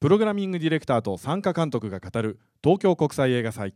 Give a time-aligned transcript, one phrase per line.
[0.00, 3.74] プログラミングディレクターと参加監督が語る東京国際映画祭。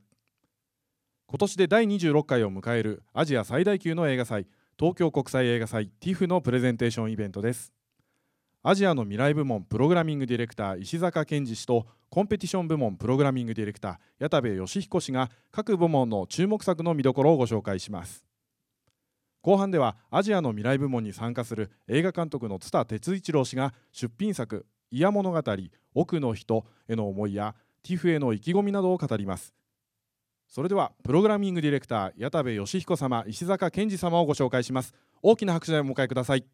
[1.26, 4.46] 今年で第26回を迎えるアジア最大級の映画祭
[4.78, 7.72] 東京国際映画祭 TIFF のプレゼンテーションイベントです。
[8.62, 18.24] アジアの未来部門プログラミングディレクター石坂健二氏とコンペティション部門プログラミングディレクター矢田部義彦氏が各部門の注目作の見どころをご紹介します。
[19.40, 25.42] 後半ではアジアの未来部門に参加する映画監督の津田哲一郎氏が出品作「イヤ物語
[25.94, 29.52] 奥の人」への思いや TIFF への意気込みなどを語ります。
[30.46, 34.94] それではプログラミングディレクター矢田部義彦様石坂健二様をご紹介します。
[35.22, 36.44] 大きな拍手でお迎えください。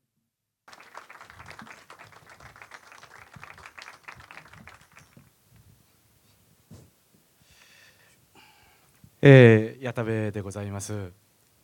[9.20, 11.12] えー、矢田部でございます、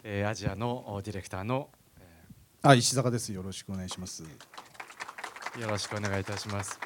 [0.02, 1.70] えー、アジアのディレクターの、
[2.62, 3.32] あ石坂です。
[3.32, 4.24] よろしくお願いします
[5.60, 6.80] よろしくお願いいたします。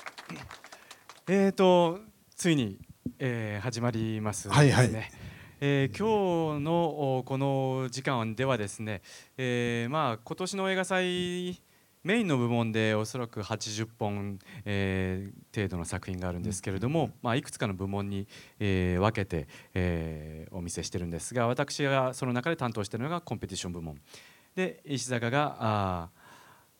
[1.26, 2.00] えーと
[2.36, 2.78] ついに、
[3.18, 4.92] えー、始まりますはいはい。
[4.92, 5.10] ね
[5.60, 9.00] えー、今日のこの時間ではですね、
[9.38, 11.60] えー、まあ今年の映画祭
[12.04, 18.28] メインの部門でおそらく80本、えー、程度の作品があるんですけれども、まあ、いくつかの部門に、
[18.60, 23.98] えー、分けて、えー、お見せしてるんですが私がその中で担当しているのがコンペティション部門。
[24.54, 26.10] で石坂があ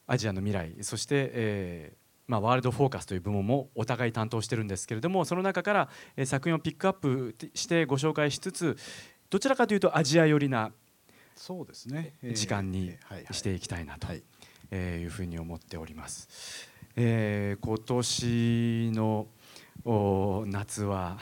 [0.09, 8.77] アジアの未来そして、えーまあ、ワールドフォーカスという部門もお互い担当してるんですけれどもその中からえ作品をピックアップしてご紹介しつつ
[9.31, 10.73] どちらかというとアジア寄りな
[11.37, 12.97] そうですね、時間に
[13.31, 14.09] していきたいなと
[14.75, 16.69] いうふうに思っております。
[16.97, 19.29] えー、今年の
[19.85, 21.17] お夏は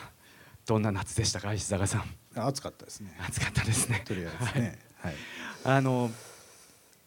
[0.65, 1.53] どんな夏でしたか？
[1.53, 2.05] 石坂さん。
[2.35, 3.15] 暑かったですね。
[3.21, 4.03] 暑かったですね。
[4.07, 4.79] とりあえずね。
[4.97, 5.13] はい。
[5.13, 6.11] はい、あの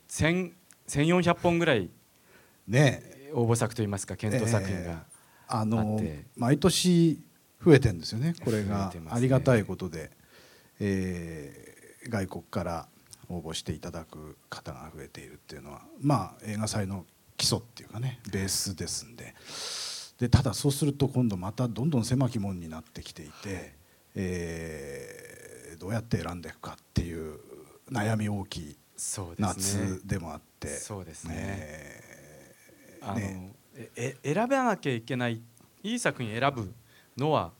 [0.07, 0.53] 先
[0.89, 1.89] 1400本ぐらい
[2.67, 3.19] ね。
[3.33, 5.03] 応募作といいますか検討作品が
[5.47, 6.01] あの
[6.35, 7.21] 毎年
[7.63, 10.11] 増えてるんですよねこれが、ありがたいことで、
[10.79, 12.87] えー、外国から
[13.29, 17.05] 応募していただく方が増えているっていうのはまあ映画祭の
[17.37, 19.35] 基礎っていうかねベースですんで。
[20.19, 23.73] でただそうすると今度またどんどん狭き門になってきていて、
[24.15, 27.39] えー、どうやって選んでいくかっていう
[27.89, 28.77] 悩み大きい
[29.37, 30.67] 夏でもあって。
[30.67, 31.33] そうですね。
[31.37, 32.55] え。
[33.01, 33.53] ー、あのね
[33.95, 34.17] え。
[34.23, 35.41] 選べなきゃいけない
[35.83, 36.73] いい作品選ぶ
[37.17, 37.51] のは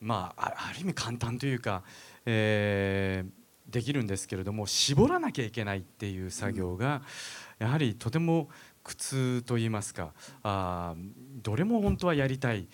[0.00, 1.82] まあある意味簡単というか、
[2.26, 7.02] えー、できるんですけれども絞らなきゃいけないっていう作業が
[7.58, 8.48] やはりとても
[8.82, 10.94] 苦痛と言いますかあ
[11.42, 12.66] どれも本当はやりたい。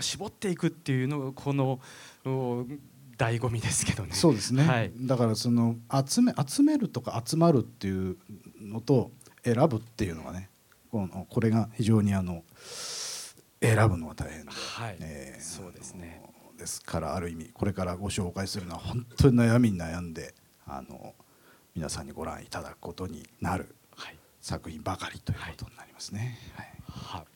[0.00, 1.80] 絞っていくっていうのがこの
[3.16, 4.14] 醍醐味ですけどね。
[4.14, 5.76] そうですね、はい、だからその
[6.06, 8.16] 集め集めるとか集まるっていう
[8.60, 9.10] のと
[9.44, 10.50] 選ぶっていうのがね
[10.90, 12.44] このこれが非常にあの
[13.60, 14.96] 選ぶのが大変で、はい。
[15.00, 16.22] えー、そうですね。
[16.58, 20.34] ですからある意味これからご紹介するのは本当に悩みに悩んで
[20.66, 21.14] あの
[21.74, 23.74] 皆さんにご覧いただくことになる
[24.40, 26.38] 作品ばかりということになりますね。
[26.54, 26.66] はい。
[26.86, 27.33] はい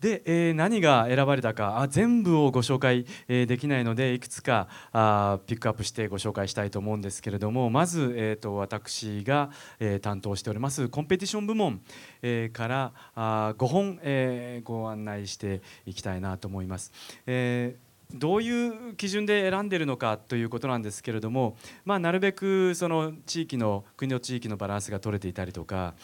[0.00, 11.80] で、えー、何が選ばれたかあ全部をご紹介、えー、できないのでいくつかあピックアップしてご紹介したいと思うんですけれどもまず、えーと、私が、えー、担当しておりますコンペティション部門、
[12.22, 16.92] えー、からあ5本、えー、ご案内していきたいなと思います。
[17.26, 25.94] えーどういう基準で選んでいるのかということなんですけれども、まあ、なるべくその地域の国の地域のバランスが取れていたりとか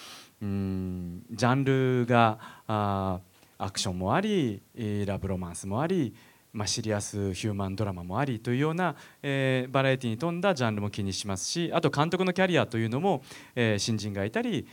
[0.42, 3.20] うんジャンルがあ
[3.62, 4.60] アクションもあり
[5.06, 6.14] ラブロマンスもあり、
[6.52, 13.22] まあ、シリアスヒューマンドラマもありというような、えー、バラエティに富んだジャンルも気にしますしあと監督のキャリアというのも、
[13.54, 14.66] えー、新人がいたり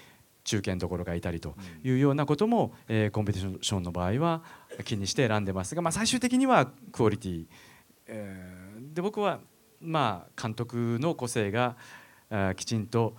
[0.43, 4.41] 中堅どころがいたりというようなことも、えー、コンペティションの場合は
[4.83, 7.45] 気にして選んでますが、まあ、最終的にはクオリティ、
[8.07, 9.39] えー、で僕は、
[9.79, 11.75] まあ、監督の個性が
[12.55, 13.15] きちんと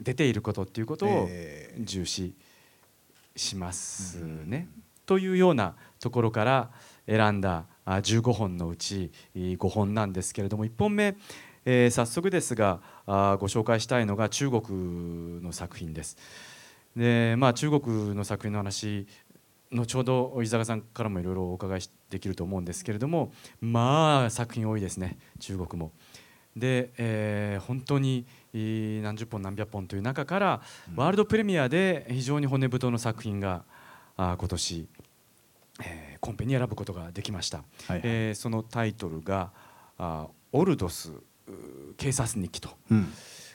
[0.00, 1.28] 出ていることっていうことを
[1.78, 2.34] 重視
[3.36, 4.68] しますね。
[5.08, 6.70] というようなところから
[7.06, 11.16] 選んだ15本のうち5本なんですけれども1本目、
[11.64, 16.18] えー、早速ですがご紹介したいのが中国の作品です。
[16.94, 19.06] でまあ、中国の作品の話
[19.72, 21.80] 後ほど伊坂さんからもいろいろお伺い
[22.10, 25.92] できると思うんですけれどもまあ作品多いですね中国も。
[26.54, 30.60] で、えー、本当に何十本何百本という中から
[30.96, 33.64] ワールドプレミアで非常に骨太の作品が
[34.18, 34.88] あ今年、
[35.82, 39.52] えー、コンペに選ぶことができました、はいはい、えー、そのタイトルが
[39.96, 41.12] あ「オルドス
[41.96, 42.70] 警察日記」と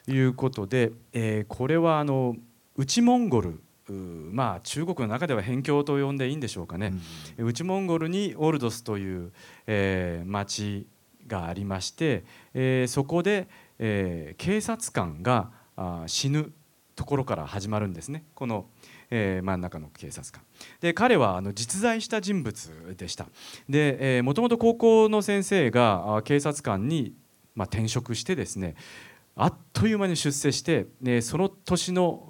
[0.08, 2.36] いうことで、うん、えー、これはあの
[2.78, 3.62] 内モンゴル
[4.32, 6.94] まあ中国の中では辺境と呼んでいいんでしょうかね、
[7.38, 9.34] うん、内モンゴルにオルドスという、
[9.68, 10.88] えー、町
[11.28, 12.24] がありまして、
[12.54, 13.50] えー、そこで、
[13.80, 16.54] えー、警察官があ死ぬ
[16.96, 18.24] ところから始まるんですね。
[18.36, 18.68] この、
[19.16, 20.42] えー、真ん中の警察官。
[20.82, 23.28] で彼はあの実在した人物でした。
[23.70, 27.14] でもともと高校の先生が警察官に、
[27.54, 28.76] まあ、転職してですね
[29.36, 32.28] あっという間に出世して、ね、その年の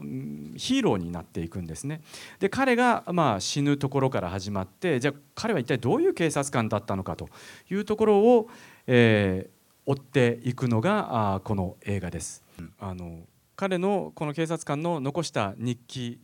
[0.57, 2.01] ヒーローになっていくんですね。
[2.39, 7.30] で彼がまあ死ぬところから始まってじゃあ彼は一体どういう警察官だったのかと
[7.71, 8.50] いうところを、
[8.88, 12.44] えー、追っていくのがあこの映画です。
[12.77, 13.21] あの
[13.56, 16.19] 彼のこの警察官の残した日記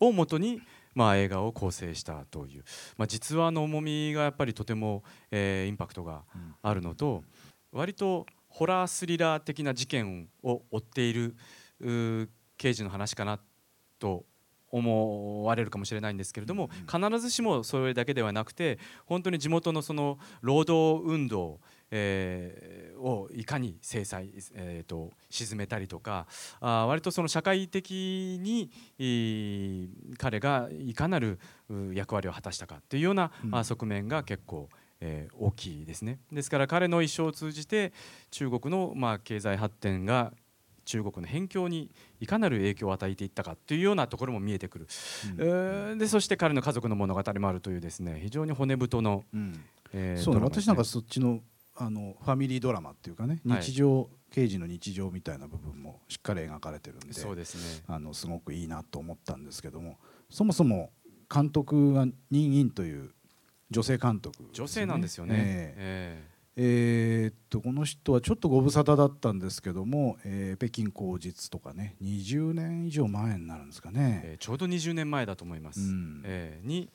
[0.00, 0.60] をもとに
[0.94, 2.64] まあ、映画を構成したという、
[2.96, 6.24] まあ、実話の重みがやっぱりとても、えー、インパクトが
[6.62, 7.22] あるのと
[7.72, 11.36] 割とホラースリラー的な事件を追っている
[12.58, 13.38] 刑事の話かな
[13.98, 14.24] と
[14.72, 21.60] 思われるかもしれないんですけれども必ずしもそれだけではなくて本当に地元のその労働運動、
[21.90, 26.26] えー、をいかに制裁、えーと、沈めたりとか
[26.60, 28.70] あ割とその社会的に
[30.18, 31.38] 彼がいかなる
[31.92, 34.68] 役割を果たしたかというような、うん、側面が結構
[35.02, 36.18] えー、大きいですね。
[36.30, 37.94] ですから彼の一生を通じて
[38.30, 40.34] 中国のまあ経済発展が
[40.84, 41.90] 中国の辺境に
[42.20, 44.88] いかなる影響を与えていったかというようなところも見えてくる、
[45.38, 49.64] うん、でそして彼の家族の物語もあるというですね非常に骨太の、うん。
[49.92, 51.40] えー、そうね、私なんかそっちの
[51.80, 57.84] あのファミリードラマっていうかね日常、はい、刑事の日常みたいな部分もしっかり描かれてるんでそうですね。
[57.88, 59.98] あのすごくいいなと思ったんですけども
[60.28, 60.90] そもそも
[61.32, 63.12] 監督が任印という
[63.70, 65.34] 女性監督、ね、女性なんですよね。
[65.38, 66.30] えー
[66.62, 76.90] えー、っとこの人はちょっとご無沙汰だったんですけども、えー、北京口実とかね20年以上前になるんですかね、えー、ちょうど20年前だと思います、うん、えー、に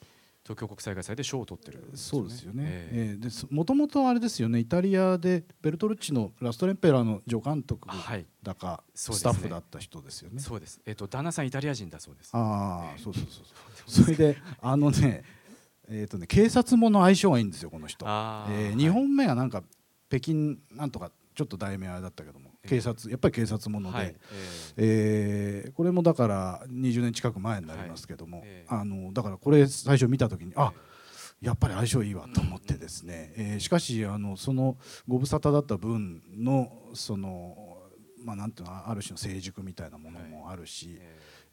[0.45, 4.59] 東京国際映画祭で賞を取ってる、ね、そうですよね、えー、えもともとあれですよね。
[4.59, 7.87] イタリアでベルトルッチの「ラストレンペラー」の助監督
[8.43, 10.39] だか、はい、スタッフだった人ですよね。
[10.39, 12.29] そうです、えーと、旦那さんイタリア人だそうです。
[12.33, 13.43] ああ、そうそうそう
[13.87, 14.05] そう。
[14.05, 15.23] それであのね
[15.87, 19.63] えーとね、警察もの相性がいいんですよこの人、えー、2本目がなんか
[20.09, 24.15] 北京なんとかちょっと題名あれだったけども、警察やっぱり警察もので、はい、
[24.77, 30.73] えー、えー、これもだから20年近く前になりますけども、はいえー、あのだからこれ最初見た時にあ
[31.41, 33.55] やっぱり相性いいわと思ってですね、うんうん、え。
[33.57, 34.77] ー、しかしあのその
[35.07, 37.77] ご無沙汰だった分のその
[38.23, 40.99] まあなんていうのある種の成熟みたいなものもあるし、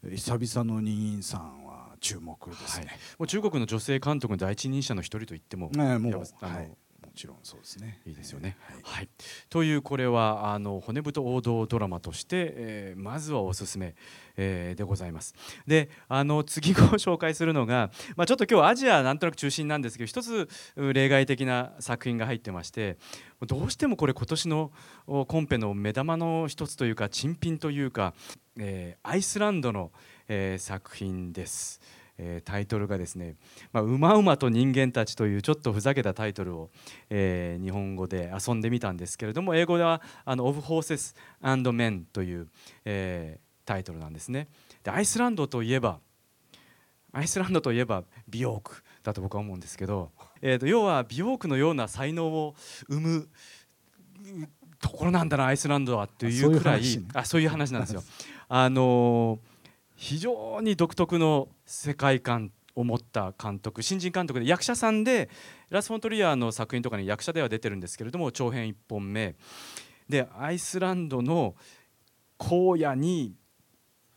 [0.03, 6.67] はい、久々の任員さんは注目ですね、はい、もう中国の女性監督の第一人者の一人と言っても、ね、もうあの、はい。
[6.67, 6.77] も
[7.15, 8.01] ちろんそうですね。
[8.05, 8.57] いいですよね。
[8.61, 9.09] はい、はい、
[9.49, 13.95] というこれはあの骨太王道ドラマとして、えー、まずはおすすめ、
[14.35, 15.35] えー、でございます。
[15.67, 22.97] で、あの次ご紹介するのが、まあちょっと今日アジアなんとなく中心なんですけど、一つ例外的な作品が入ってまして、
[23.45, 24.71] どうしてもこれ今年の
[25.05, 28.13] コンペの目玉の一つというか珍品というか、
[28.57, 29.91] えー、アイスランドの、
[30.27, 31.79] えー、作品です。
[32.25, 33.35] えー、タイトルがですね
[33.73, 36.71] 「まあ、馬馬と人間たち」というちょっとふざけたタイトルを、
[37.09, 42.47] えー、日本語で遊んでみたんですけれども英語では「あの Of Horses and Men」という、
[42.85, 44.47] えー、タイトルなんですね。
[44.83, 45.99] でアイスランドといえば
[47.11, 50.11] アイスランドといえば美容区だと僕は思うんですけど、
[50.41, 52.55] えーと、要は美容区のような才能を
[52.87, 53.29] 生む
[54.79, 56.81] ところなんだなアイスランドはっていうくらい
[57.13, 58.03] あそういう話なんですよ。
[58.49, 59.52] あのー
[60.03, 65.29] 非常に独特の世界観を持った監督新人監督で役者さんで
[65.69, 69.37] ラス・フォントリアの作品とかに役者では出てるんですけれども長編1本目。
[70.09, 71.55] でアイスランドの
[72.37, 73.37] 荒野に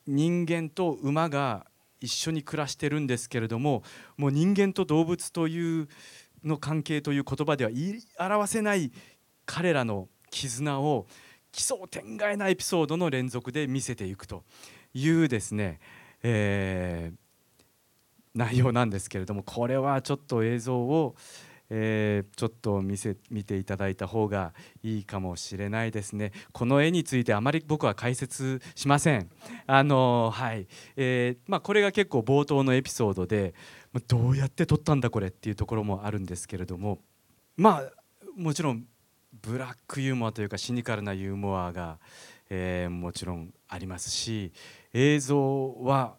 [0.08, 1.66] 人間と馬が
[2.00, 3.84] 一緒に暮らしてるんですけれども
[4.16, 5.88] もう人間と動物という
[6.42, 8.90] の関係という言葉では言い表せない
[9.44, 11.06] 彼らの絆を
[11.52, 14.42] 奇想天外なエピソードの連続で見せていくと。
[14.96, 15.78] いうですね、
[16.22, 21.14] えー、内容なんですけれどもこれはちょっと映像を、
[21.68, 26.32] えー、ちょっと見せ見ていただいた方がいいかもしれないですね。
[26.52, 29.28] この絵についてあまり僕は解説しません。
[29.66, 30.66] あのはい。
[30.96, 33.54] えー、まあ、これが結構冒頭のエピソードで
[34.08, 37.00] どうやって撮ったんだこれっていうところもあるんですけれども
[37.56, 37.92] まあ
[38.36, 38.84] もちろん
[39.42, 41.98] ブラックユーモアというかシニカルなユーモアが、
[42.50, 44.52] えー、もちろんありますし
[44.98, 46.16] 映像は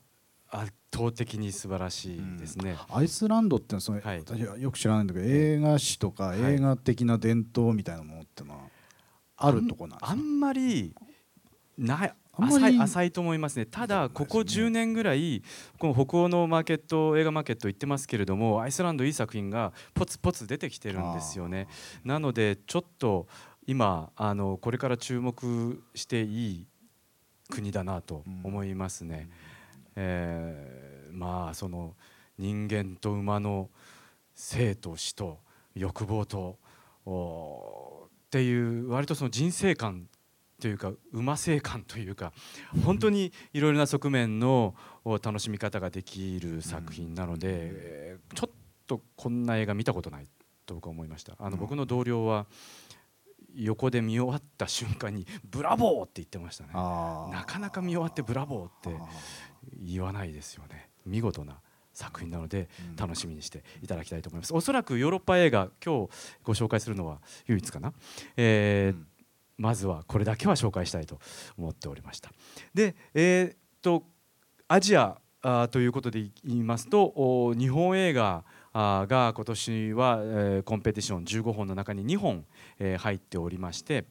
[0.50, 8.60] 圧倒的に素晴らしいですね、うん、アイスランドってその、はい、私はよく知らないんだけど映画史とか映画的な伝統みたいなものってのは
[9.36, 10.94] あるとこなんですか、あんまり
[11.78, 13.66] ない浅い浅いと思いますね。
[13.66, 15.42] ただここ10年ぐらい
[15.80, 21.68] この北欧のマーケット映画マーケット行ってますけれどもアイスランドいい作品がポツポツ出てきてるんですよね。
[22.04, 23.28] なのでちょっと
[23.66, 26.68] 今あのこれから注目していい
[27.50, 29.30] 国だなと思いますね、
[29.96, 31.96] えー、まあその
[32.38, 33.70] 人間と馬の
[34.36, 35.40] 生と死と
[35.76, 36.58] 欲望と
[38.28, 40.08] っていう割とその人生観
[40.62, 42.34] というか馬性感というか
[42.84, 44.76] 本当にいろいろな側面の
[45.22, 48.54] 楽しみ方ができる作品なのでちょっ
[48.88, 50.28] とこんな映画見たことない
[50.66, 51.34] と僕は思いました。
[51.40, 52.48] あの僕の同僚は
[53.56, 56.74] 横で見終わった瞬間に「ブラボー!」って言ってましたね。
[56.74, 58.96] なかなか見終わって「ブラボー!」って
[59.80, 60.90] 言わないですよね。
[61.06, 61.60] 見事な
[61.94, 64.54] 作品なので楽しみにしていただきたいと思います。
[64.54, 66.10] おそらくヨーロッパ映画今日
[66.44, 67.94] ご紹介するのは唯一かな、
[68.36, 69.04] えー、
[69.58, 71.20] まずはこれだけは紹介したいと
[71.58, 72.32] 思っておりました。
[72.74, 74.04] でえー、っと
[74.68, 78.44] アジアあということで言いますと日本映画
[79.08, 82.46] が今年は、え、コンペティション15本の中に2本、
[82.80, 84.06] え、入っておりまして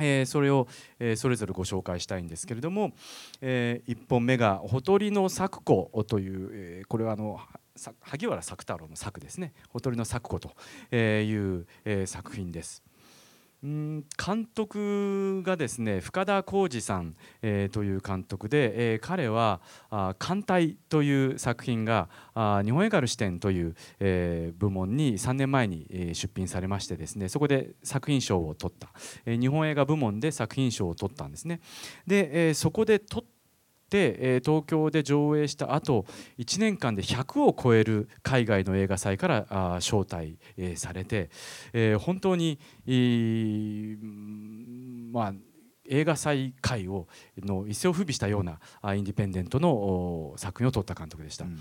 [0.00, 0.66] え、それを、
[0.98, 2.92] え、それぞれご紹介したいんですけれども、
[3.40, 7.38] え、1本目が「ほとりの作子」という、これはあの
[8.00, 10.54] 萩原作太郎の作ですね「ほとりの作子」と
[10.96, 12.82] いう、え、作品です。
[13.62, 19.60] 監督がですね深田浩二さん、えー、という監督で、えー、彼は
[20.18, 22.08] 「艦隊」という作品が
[22.64, 28.88] 日本映画の視点という、えー、部門に3年前に、出品されましてですねそこで作品賞を取った、
[29.26, 31.60] えー、日本映画部門で作品賞を取ったんですね。
[32.06, 33.28] で、えー、そこで取っ、
[33.98, 36.06] え東京で上映した後
[36.38, 41.30] 1年間で100を超える海外の映画祭からあ招待、えされて、
[41.72, 42.58] え本当に、
[45.12, 45.34] まあ
[45.84, 47.08] 映画祭界を
[47.38, 48.60] の一世を風靡したような
[48.94, 51.44] インディペンデントの作品を撮った監督でした。
[51.44, 51.58] うん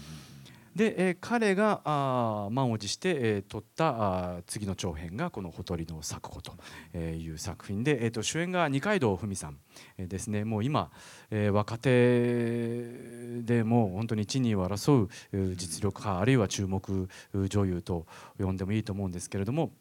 [0.76, 6.54] で、えー、彼があ満を持して、えー、撮ったあ次の長編がこの「ほとりの咲く子」と
[6.98, 9.58] いう作品で、えーと、主演が二階堂ふみさん、
[9.98, 10.92] えー、ですねもう今、
[11.30, 18.06] えー、若手でも本当に一二を争う実力派あるいは注目女優と
[18.38, 19.72] 呼んでもいいと思うんですけれども。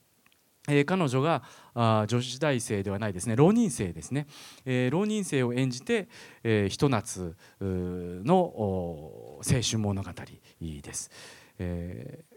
[0.69, 1.43] えー、彼女が
[1.75, 4.27] あ女子大生ではないですね浪人生ですね、
[4.65, 6.09] えー、浪人生を演じて、
[6.45, 10.11] えー、ひと夏の青春物語
[10.61, 11.11] です。
[11.59, 12.31] えー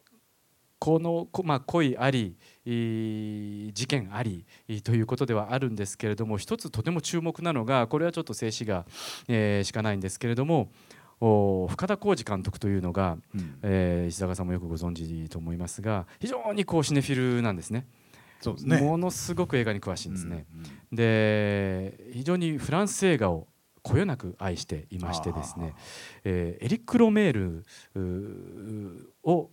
[0.84, 4.46] この、まあ、恋あり事件あり
[4.84, 8.86] ということではあるんですけれども一つとても注目なのがこれはちょっと静止画、
[9.30, 10.74] えー、しかないんですけれども
[11.22, 17.88] 深田浩二監督というのが、うん、えー、石坂さんもよくご存知と思いますが非常にこうシネフィルなんですね。
[18.44, 20.46] そうですねものすごく映画に詳しいんですね。
[20.54, 23.48] うんうん、で非常にフランス映画を
[23.82, 25.74] こよなく愛していましてですね、
[26.24, 27.64] えー、エリック・ロメー
[27.96, 29.50] ルを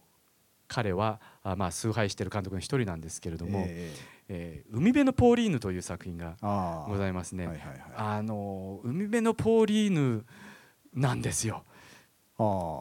[0.69, 6.37] 彼はあ、まあ、崇拝している監督の一人なんですけれども「えーえー、海辺のポーリーヌ」という作品が
[6.89, 7.49] ございますね。
[7.97, 10.25] あの海辺のポーリーヌ
[10.95, 11.65] なんですよ。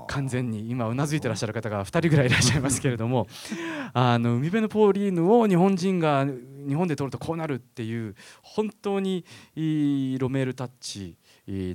[0.08, 3.28] 完全に今うなずいてらっしゃる方が2人ぐらいいらっしゃいますけれども
[3.94, 9.26] あの海辺のポーリーヌを日本人が日本で撮るとこうなるっていう本当に
[9.56, 11.18] いいロメールタッチ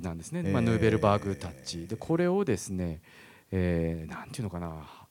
[0.01, 1.87] なんですね、まあ、ヌーベルバーグタッチ。
[1.87, 3.01] でこれをですね、
[3.51, 5.05] えー、なんていうのかな。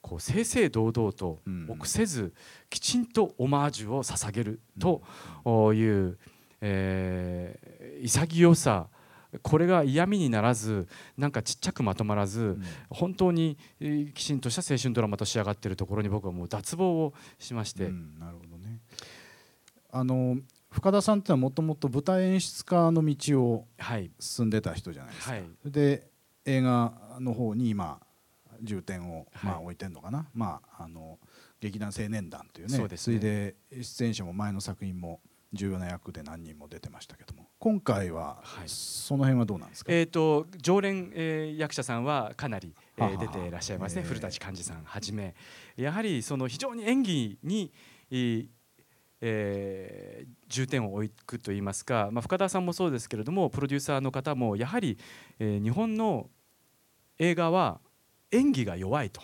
[0.00, 2.32] こう正々堂々と臆せず
[2.70, 5.02] きちんとオマージュを捧げると
[5.74, 6.16] いう、
[6.60, 8.86] えー、潔さ
[9.42, 13.58] これが嫌味にならずなんかちっちゃくまとまらず、うん、本当に
[14.14, 18.80] きちんとした青春ドラマと仕上がっているところに僕はもう脱帽をしまして、うん、なるほどね。
[19.90, 20.38] あの
[20.70, 23.66] 深田さんってのはもともと舞台演出家の道を
[24.20, 26.10] 進んでた人じゃないですか、はい、で
[26.44, 27.98] 映画の方に今
[28.62, 31.18] 重点をまあ置いてるのかな、はい、まああの
[31.60, 32.76] 劇団青年団というね。
[32.76, 35.20] そ、ね、それで出演者も前の作品も
[35.52, 37.48] 重要な役で何人も出てましたけども。
[37.58, 45.34] 今回はその辺はどうなんですか、えーと、常連、えー、役者さんはかなり、えー、出ていらっしゃいますね、古舘寛治さんはじめ。
[45.76, 47.72] やはりその非常に演技に、
[49.20, 54.98] えー、重点を置くといいますか、まあ、深田さんもそうですけれどもプロデューサーの方もやはり、
[55.38, 56.28] えー、日本の
[57.18, 57.80] 映画は
[58.30, 59.22] 演技が弱いと。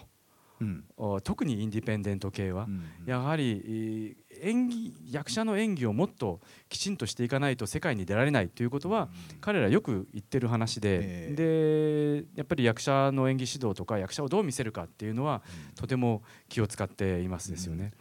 [0.63, 2.69] うん、特にインディペンデント系は、
[3.05, 9.09] やはり演技役者の演技をもっときちんとしていかないと世界に出られないということは、
[9.41, 15.43] 彼らよく言ってる話で,、でやっぱり役者の演技指導とか役者をどう見せるかっていうのは、
[15.75, 17.93] とても気を使っていますですよね。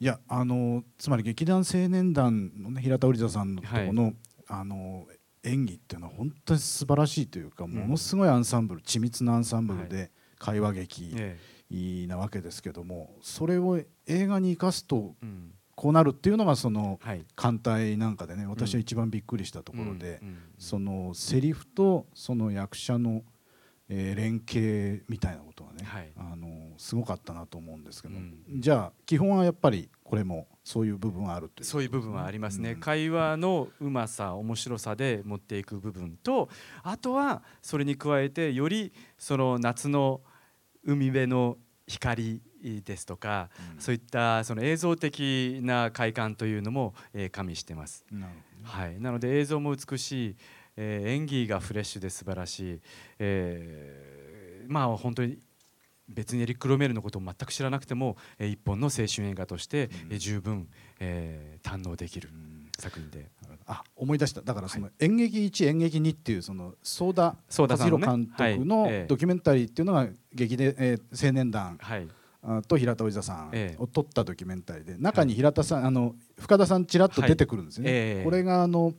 [0.00, 4.14] いやあのつまり劇団青年団の、ね、平田織田さんのとこのはい、
[4.46, 5.08] あの
[5.42, 11.16] 演技っていうのは本当に素晴らしいというか、ものすごいアンサンブル緻密なアンサンブルで会話劇
[11.70, 15.14] なわけですけどもそれを映画に生かすと
[15.74, 16.98] こうなるっていうのがその
[17.36, 20.20] 艦隊なんかでね私は一番びっくりしたところで
[20.58, 23.22] そのセリフとその役者の
[23.90, 36.50] えー、連携みたいなことがね、はい、あのすごかったなと思うんですけど、うん、じゃあ基本はやっぱりこれもそういう部分はあるというそういう部分はありますね、うん、会話のうまさ面白さで持っていく部分と
[36.82, 40.20] あとはそれに加えてよりその夏の
[40.92, 48.04] 海辺の光ですとか、うん、そういったその映像的な快感というのも、えー、加味してます。
[48.10, 48.26] な
[48.64, 50.36] はい、なので映像も美しい
[50.80, 52.80] えー、演技がフレッシュで素晴らしい、
[53.18, 55.38] えー、まあ本当に
[56.08, 60.68] 別にエリック・ロメールのことを全く知らなくても、えー、一本の青春映画として、うん、十分、
[61.00, 62.30] えー、堪能できる
[62.78, 63.28] 作品で。
[63.68, 64.40] あ思い出した。
[64.40, 72.08] だからその演劇1、演劇2っていうそのソーダ和弘監督のドキュメンタリーっていうのが劇で、えー、青年団、はい。
[72.66, 78.22] と平田織座さんを撮ったドキュメンタリーで中に平田さん、あの深田さんちらっと出てくるんですね。
[78.24, 78.94] これがあの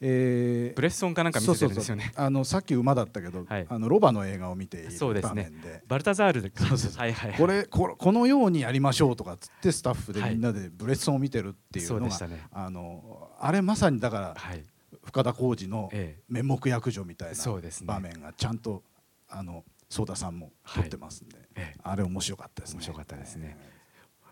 [0.00, 2.12] えー、ブレッソンかなんか見せてるんですよね。
[2.14, 6.52] あのさっき馬だったけど、はい、あのロバの映画を見ている場面で、ね、バルタザールで
[6.96, 14.62] はいはい、これここのようにやりましょうとかつってスタッフでみんなでブレッソンを見てるっていうのが、はい、あのあれまさにだから、はい、
[15.04, 15.90] 深田浩二の
[16.28, 17.36] 面目役女みたいな
[17.84, 18.84] 場面がちゃんと
[19.28, 21.38] あのソーダさんも撮ってますんで、
[21.82, 22.76] あれ面白かったですね。
[22.76, 23.56] 面白かったですね。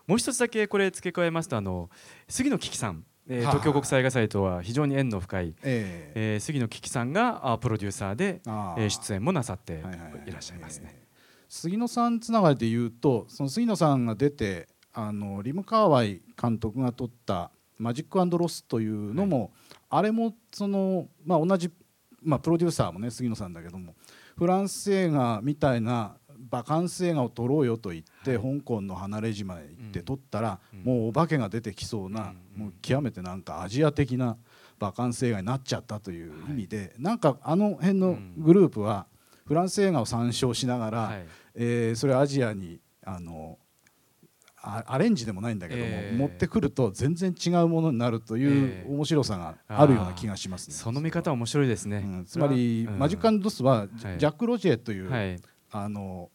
[0.05, 1.89] もう一つだけこれ付け加えますとあの
[2.29, 9.83] 杉野樹木さんえー、東京国際映画祭とは非常に縁の深い、えー、えー、杉野樹木さんがあプロデューサーで、えー、出演もなさって
[10.25, 11.07] いらっしゃいますね。
[11.49, 19.49] 杉野さんつながりで言うとその杉野さんが出てあのリム・カーワイ監督が撮った「マジックロス」というのも、はい、
[19.89, 21.71] あれもその、まあ、同じ、
[22.21, 23.95] まあ、プロデューサーもね杉野さんだけども
[24.35, 26.17] フランス映画みたいな
[26.49, 34.37] バカンス映画を撮ろうよと言って、はい、香港の離れ島へ行って撮ったら、うん、もうお化けが出てきそうな、うん、もう極めてなんかアジア的な
[34.79, 39.07] バカンス映画になっちゃったという意味で、はい、なんかあの辺のグループは
[39.45, 43.57] フランス映画を参照しながら、はい、えー、それアジアにあの
[44.85, 50.75] アレンジでもないんだけども、えー、持ってくると全然違うものになるという面白さがあるような気がしますね。
[50.75, 52.03] その見方面白いですね。
[52.05, 55.39] うん、つまり、マジックドスはジャック・ロジェという、はい、
[55.71, 56.29] あの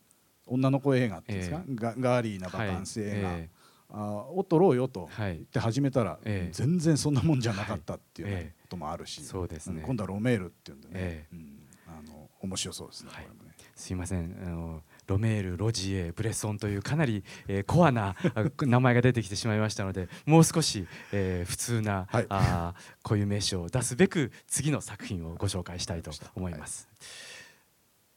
[0.52, 3.48] 女の子映画っていうんですか、えー、ガガーリーなバカンス映画、はい、
[3.90, 13.10] あを撮ろうよと言って始めたら、えー、全然そんなもんじゃなかったっていう、ねこともあるし、そうですね、今度はロメールっていうんでね、うん、あの面白そうですね。
[13.12, 13.28] はい、ね。
[13.74, 14.36] すいません。
[14.44, 18.16] あのロメール、ロジエ、ブレソンというかなり、えー、コアな
[18.60, 26.88] 名前が出てきてしまいましたのでもう少し、えー、普通な、はい、あこういう名称を出すべく次の作品をご紹介したいと思います。
[27.00, 27.31] はい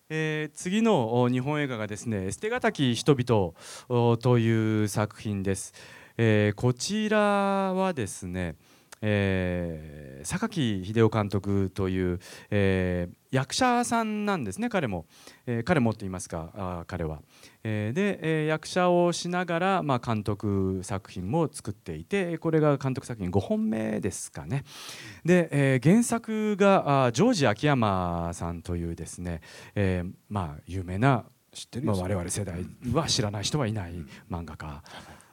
[0.10, 3.54] えー、次の日本映画がですね「捨てがたき人々」
[4.22, 5.74] という作品です、
[6.18, 7.18] えー、こちら
[7.74, 8.56] はですね、
[9.08, 15.06] えー、榊英雄監督という、えー、役者さんなんですね彼も、
[15.46, 17.22] えー、彼もって言いますかあ彼は、
[17.64, 24.64] えー、で、えー、役者をしながら、まあ、監督作品も作っていてこれが監督作品5本目ですかね。
[25.24, 29.42] で、えー、原作があジョージ秋山さんというですね、
[29.76, 33.94] えー、まあ有名な知ってる、まあ、我々世代は知らない人はいない
[34.32, 34.84] 漫画家、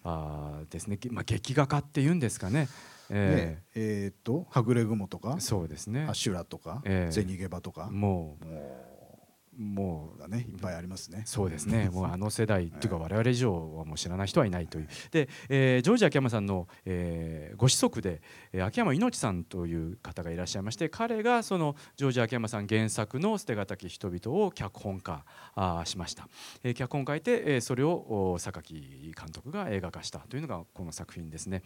[0.04, 2.68] あですね、まあ、劇画家っていうんですかね
[3.12, 6.06] えー、えー、とはぐれ雲とかそうですね。
[6.08, 7.90] アシュラとか、えー、銭ゲバとか。
[7.90, 8.44] もう。
[8.44, 8.91] もう
[9.58, 11.22] もうねいっぱいありますね。
[11.26, 11.90] そうですね。
[11.92, 14.88] もうあの世代っていうか我々以上はもう知らない人はいないという。
[15.10, 26.28] で、えー、ジョージ秋山さんの、えー、ご子息で、えー、秋山命さんという方がいらっしゃいまして、彼がそのジョージ秋山さん原作の捨てがたき人々を脚本化あしました。
[26.62, 28.62] えー、脚本書いて、えー、それを榊
[29.14, 31.62] 監督が映画化したというのがこの作品ですね。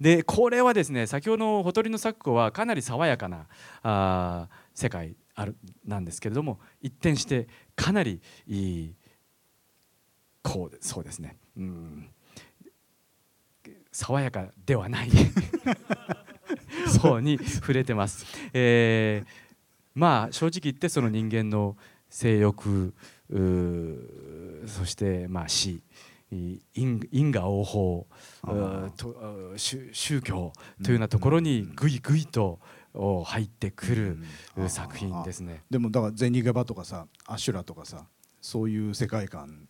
[0.00, 3.46] で、これはですね、先ほどのほとりの咲子はかなり爽やかな
[3.82, 8.94] あ世界あるなんですけれども一転してかなりいい
[10.42, 11.36] こうそうですね。
[11.56, 12.10] うん。
[13.92, 15.10] 爽やかではない。
[17.00, 18.26] そうに触れてます。
[18.52, 19.28] えー、
[19.94, 21.76] まあ正直言ってその人間の
[22.08, 22.94] 性欲
[24.66, 25.82] そしてまあ死
[26.30, 28.06] 因果応報
[28.96, 32.58] と宗教というようなところにぐいぐいと
[32.94, 34.18] を入ってくる
[34.68, 35.62] 作品ですね。
[35.70, 38.06] でもだからゼニゲバとかさアシュラとかさ
[38.40, 39.68] そういう世界観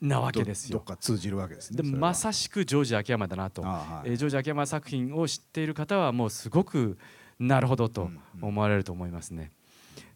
[0.00, 0.78] なわけですよ。
[0.78, 1.82] どっか通じるわけですね。
[1.82, 6.98] でまさしくジョージ秋山だなと、はい、えー、ジョージ秋山作品を知っている方はもうすごく
[7.38, 9.52] なるほどと思われると思いますね。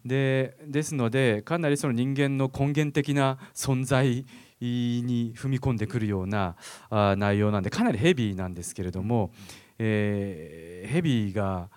[0.05, 4.25] でですのでかなりその人間の根源的な存在
[4.61, 6.55] に踏み込んでくるような
[6.89, 9.31] あ内容なんでかなりヘビーなんですけれども、
[9.77, 11.69] えー、ヘビーが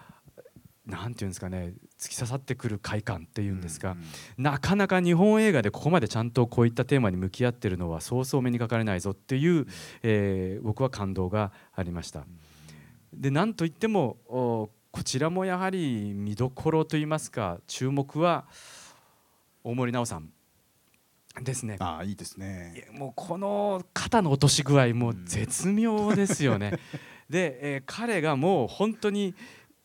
[0.86, 3.96] 何て言うんですかね突き刺さってくる快感っていうんですか、
[4.36, 9.66] なかなか日本映画でここまでちゃんとこういったテーマに向き合ってるのはそうそう目にかかれないぞっていう、
[10.02, 12.24] えー、僕は感動がありました。
[13.12, 18.46] でなんといってもこちらもやはり見どころといいますか注目は
[19.64, 20.30] 大森奈緒さん
[21.40, 21.76] ですね。
[21.80, 22.88] あいいですね。
[22.92, 26.78] もうこの肩の落とし具合も絶妙ですよね。
[27.30, 29.34] で、えー、彼がもう本当に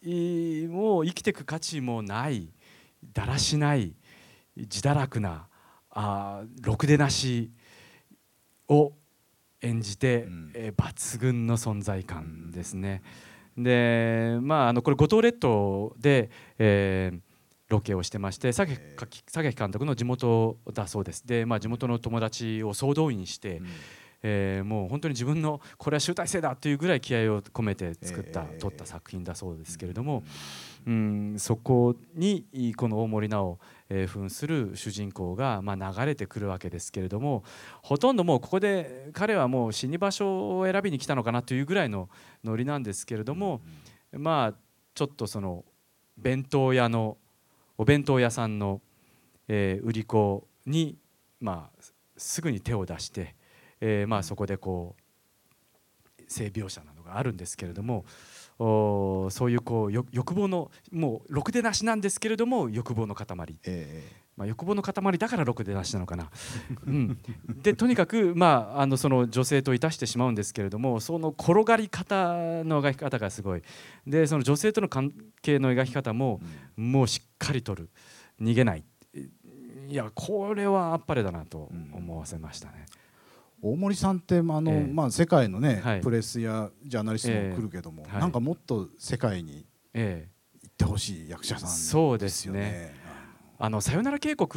[0.04, 2.50] もう生きていく価値もない
[3.14, 3.96] だらしない
[4.56, 5.48] 自堕落な
[5.90, 7.52] あろくでなし
[8.70, 8.94] を
[9.62, 13.02] 演じて、うん、えー、抜群の存在感ですね。
[13.58, 16.30] でまああのこれ五島列島で、
[16.60, 17.20] えー、
[17.70, 21.26] ロケをしてまして榊監督の地元だそうです。
[21.26, 23.68] で、まあ、地元の友達を総動員して、うん
[24.24, 30.24] えー、もう本当に自分のこれは集大成だというぐらい気合を込めて作った、えー、撮った作品だそうですけれども、
[30.86, 37.44] うん、そこにこの大森直を、えー、扮する主人公が、まあ、流れてくるわけですけれども
[37.84, 42.10] ほとんどもうここで彼はもう死に場所を選びに来たのかなというぐらいの
[42.44, 43.62] ノリなんですけれども、
[44.12, 44.54] まあ
[44.96, 45.64] ちょっとその
[46.18, 47.18] 弁当屋の
[47.78, 48.82] お弁当屋さんの、
[49.48, 50.98] えー、売り子に、
[51.40, 51.84] まあ、
[52.18, 53.36] すぐに手を出して。
[53.82, 58.06] えー、まあそこでこう性描写などがあるんですけれども
[58.60, 63.26] おそういうこう欲望のもうろくでなしなんですけれども欲望の塊、
[63.66, 66.30] えー、まあ、欲望の塊だからろくでなしなのかな。
[66.88, 67.20] うん、
[67.62, 73.62] でとにかく、まあ、あのその女性といたしてしまうんですけれどもその転がり方の描き方がすごい。
[74.08, 76.42] でその女性との関係の描き方も、
[76.76, 77.90] もうしっかりとる。
[78.42, 78.84] 逃げない。
[79.90, 82.86] いやこれはあっぱれだなと思わせましたね。
[83.62, 90.26] 大森さんってあの、えー、まあ、世界のね、はい、プレスやジャーナリストも来るけども、えー、なんかもっと世界に行
[90.68, 92.96] ってほしい役者さん、ね、そうですね。
[93.60, 94.48] あの「さよなら渓谷」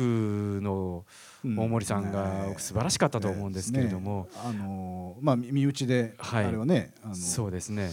[0.61, 1.07] の
[1.43, 7.91] 大森さんが素晴らしかったと思うんですけれども、ね、あのまあ、身内で、はい、あれはねあのそうですね。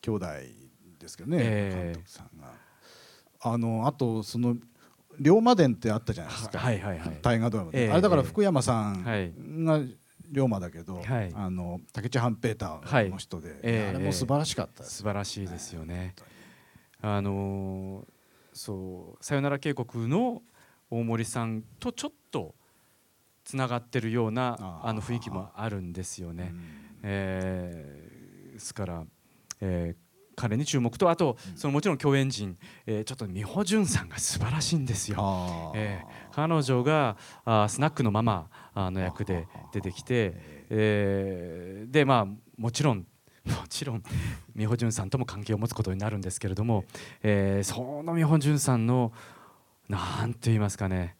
[0.00, 0.26] 兄弟
[1.00, 2.52] ですけどね、えー、監督さんが。
[3.46, 4.56] あのあとその
[5.20, 9.04] 龍馬伝ってあったじゃないですか、はいはいはい、大河ドラマで、えー、あれだから福山さん
[9.64, 9.80] が
[10.34, 13.58] 龍馬だけど、はい、あの竹内半平太の人で、はい。
[13.62, 16.14] えー、あれも素晴らしかった素晴らしいですよね。
[17.00, 18.04] あのー、
[18.52, 20.42] そう「さよなら渓谷」の
[20.90, 22.54] 大森さんとちょっと
[23.44, 26.54] つながってるようなあの雰囲気もあるんですよね。
[27.02, 29.04] えー、ですから、
[29.60, 30.03] えー、
[30.36, 35.72] 彼に注目とあとそのもちろん共演陣、えー、ちょっと美穂純さんが素晴らしいんですよ。
[35.74, 40.34] えー、彼女があスナックのママの役で出てきて、
[40.70, 43.06] えー、でまあもちろん
[43.44, 44.02] もちろん
[44.54, 46.84] 美穂純さんとも関係を持つことになるんですけれども、
[47.22, 49.12] えー、その美穂純さんの
[49.88, 51.16] 何と言いますかね、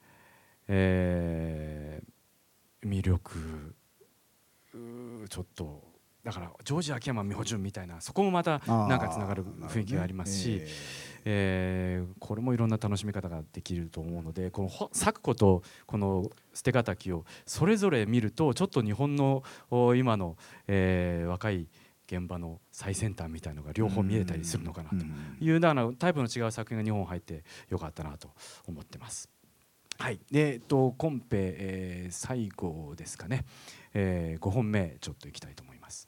[0.68, 3.74] えー、魅力
[5.28, 5.93] ちょっと
[6.24, 10.66] だからジョージ秋山美穂純みたいなそこもまたなんかつながる雰囲気がありますし、ね。
[11.26, 19.42] えー、これもいろんな楽しみ方ができると思うのでこの咲く子とこの捨て敵をそれぞれ見るとちょっと日本の
[19.96, 21.66] 今の、えー、若い
[22.06, 24.96] 現場の最先端みたいのが両方見えたりするのかなと。
[25.40, 28.30] いうだからタイプの違う作品が日本入ってよかったなと
[28.66, 29.30] 思ってます。
[29.98, 33.44] はい、でえっとコンペ、えー、最後ですかね、
[33.94, 36.03] えー、5本目ちょっといきたいと思います。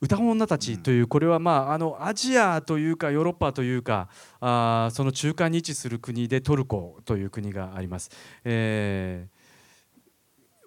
[0.00, 4.08] 歌の女たちというこれはまああのアジアというかヨーロッパというか
[4.40, 8.10] あその中間に位置する国でトルコという国があります。
[8.44, 9.26] え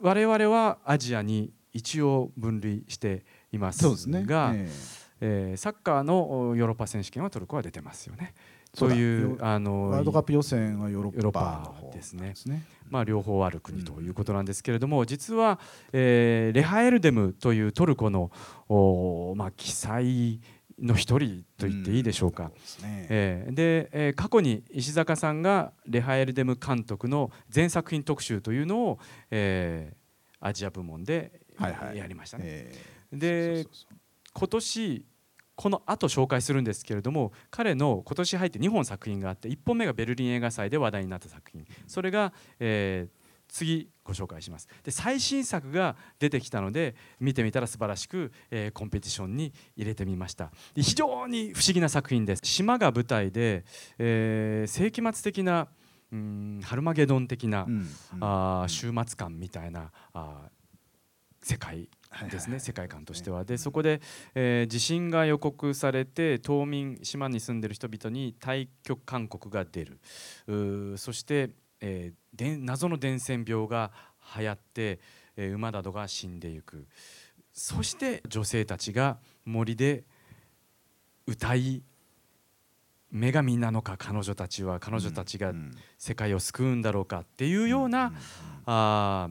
[0.01, 3.85] ー、我々はアジアに一応分類しています
[4.25, 4.67] が、ね
[5.21, 8.33] えー、えー、サッカーのヨーロッパ選手権はトルコは出てますよね。
[8.77, 12.33] というあのワールドカップ予選はヨーロッパですね。
[12.89, 15.59] まあ両方ある国ということなんですけれども、実は、
[15.93, 18.31] えー、レハエルデムというトルコの
[18.69, 20.41] おまあ記載
[20.79, 22.51] の一人と言っていいでしょうか。
[22.81, 29.95] うん、ね、えー、で、えー、過去に石坂さんがレハエルデム監督の全作品特集というのを、えー、
[30.39, 31.41] アジア部門で
[31.95, 32.45] やりましたね。
[32.45, 33.17] はいはいえー、
[33.63, 33.67] で
[34.33, 35.05] 今年
[35.55, 41.65] この後紹介するんですけれども彼の今年入って2本作品があって1本目がベルリン映画祭で話題になった作品。
[41.87, 44.67] それが、えー、次ご紹介します。
[44.83, 50.51] で最新作が出てきたので見てみたら素晴らしく、えー、コンペティションに入れてみました。
[50.73, 52.41] で非常に不思議な作品です。
[52.43, 53.65] 島が舞台で、
[53.97, 55.67] えー、世紀末的な
[56.11, 57.87] うんハルマゲドン的な、うんうん、
[58.19, 60.49] あ終末感みたいなあ
[61.41, 61.89] 世界
[62.29, 63.45] ですね、世界観としては。
[63.45, 64.01] でそこで、
[64.35, 69.99] えー、地震が予告されて島民島に住んでる人々に対局勧告が出る。
[70.97, 73.91] そして、えー、で謎の伝染病が
[74.37, 74.99] 流行って、
[75.37, 76.87] えー、馬などが死んでいく。
[77.53, 80.03] そして女性たちが森で
[81.27, 81.83] 歌い
[83.11, 85.53] 女神なのか彼女たちは彼女たちが
[85.97, 88.13] 世界を救うんだろうかっていうような、
[88.65, 89.29] あ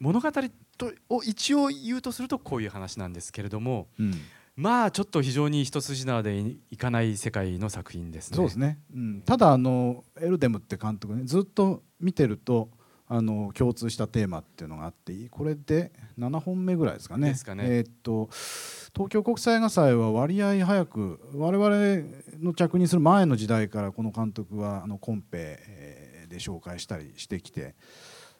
[0.00, 0.30] 物語
[0.76, 4.14] とを一応言うとするとこういう話なんですけれども、うん、
[4.56, 6.38] まあちょっと非常に一筋縄で
[6.70, 8.36] いかない世界の作品ですね。
[8.36, 12.68] そうですね、うん、ただあのエルデムって監督ねずっと見てると
[13.06, 17.30] あの共通したテーマっていうのがあってこれで7本目ぐらいですかね。
[17.30, 17.64] ですかね。
[17.66, 18.28] えー、っと
[18.94, 27.74] 東京国際映画祭は割合早く我々の着任する前の時代からこの監督はあのコンペで紹介したりしてきて。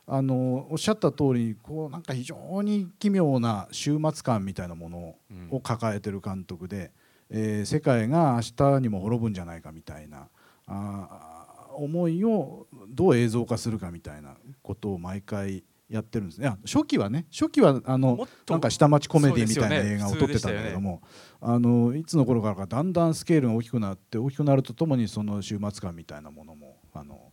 [0.06, 5.16] あのおっしゃった通りこうなんか非常に奇妙な終末感みたいなもの
[5.50, 6.92] を抱えてる監督で、
[7.30, 10.28] うん、えー、世界が明日にも滅ぶんじゃないかみたいな
[10.66, 16.48] あ思いをどう映像化するかみたいなことを毎回やってるんですね。
[16.64, 21.08] 初期はね初期はあのなんか下町コメディみたいな映画を撮ってたんだけども、ね、
[21.40, 27.32] あのいつの頃からかだんだんスケールが大きくなって大きくなるとともにその終末感みたいなものもあの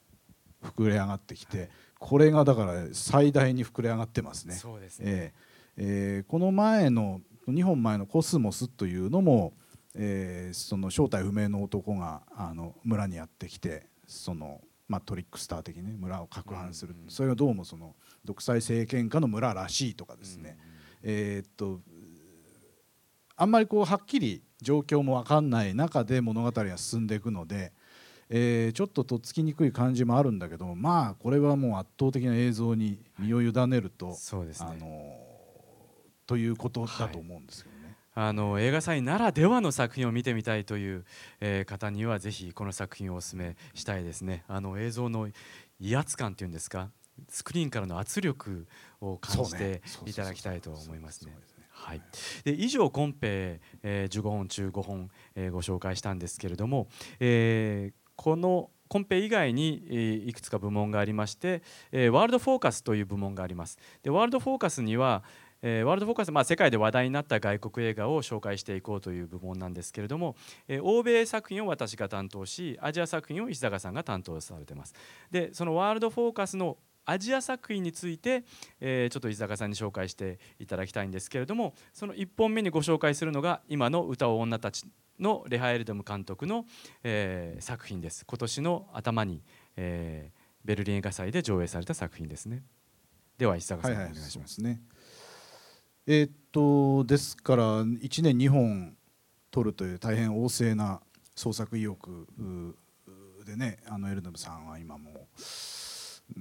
[0.63, 1.69] 膨れ上がってきて、
[2.01, 4.55] これがだから最大に膨れ上がってますね。
[4.55, 5.05] そね。
[5.05, 9.53] えーえー、この前の2本前の「コスモス」というのも、
[9.93, 20.57] えー、その正体不明の男があの村にやってきてその、まあ、トリックスター的に、ね、村を攪拌する、うんうん、それがどうもその独裁政権下の村らしいとかですね、
[21.03, 21.81] うんうん、えー、っと
[23.35, 27.73] あんまりこうはっきり状況も分かんない中で物語が進んでいくので。
[28.33, 35.15] えー、ちょっととっつきにくい感じもあるんだけどまあこれはもう圧倒的な映像に身を委ねると、はい、そうですね、あの
[36.25, 37.97] ということだと思うんですよね。
[38.13, 41.03] はい、あの映画祭ならではの作品を見てみたいという、
[41.41, 44.45] えー、方にはぜひこの作品をお勧めしたいですね。
[44.47, 45.29] あの映像の
[45.81, 46.89] 威圧感っていうんですか
[47.27, 48.65] スクリーンからの圧力
[49.01, 51.35] を感じていただきたいと思いますね。
[51.69, 52.01] はい、
[52.43, 56.87] で以上コンペ、えー、15本中5本、えー、ご紹介したんですけれども、
[57.19, 63.79] えー、このコンペ以外にいくつか部門がありましてワールドフォーカスという部門があります。
[64.03, 65.23] でワールドフォーカスには
[65.63, 70.35] え、ワールドフォーカス、まあ、世界で話題になった外国映画を紹介していこうという部門なんですけれども、
[70.67, 74.95] え、欧米作品を私が担当しアジア作品を石坂さんが担当されてます。
[75.29, 78.43] でそのワールドフォーカスのアジア作品について、
[78.79, 84.85] え、ちょっと石坂さんに紹介していただきたいんですけれどもその1本目にご紹介するのが今の歌う女たち
[85.21, 86.65] のレハエルドム監督の、
[87.03, 88.25] えー、作品です。
[88.25, 89.43] 今年の頭に、
[89.77, 92.63] えー、ベルリン映画祭で上映された作品ですね。
[93.37, 94.81] では石坂さん、はいはい、お願いしますね。
[96.07, 98.97] えー、っとですから1年2本
[99.51, 101.01] 撮るという大変旺盛な
[101.35, 102.27] 創作意欲
[103.45, 105.27] でねあのエルドムさんは今も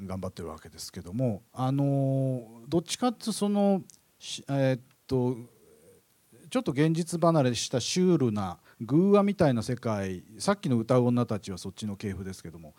[0.07, 3.83] 頑張ってるわけですけどもあのどっちかっていうとその
[4.49, 5.37] えー、っと
[6.51, 12.75] ちょっと現実離れしたシュールな偶話みたいな世界さっきの歌う女たちはそっちの系譜ですけども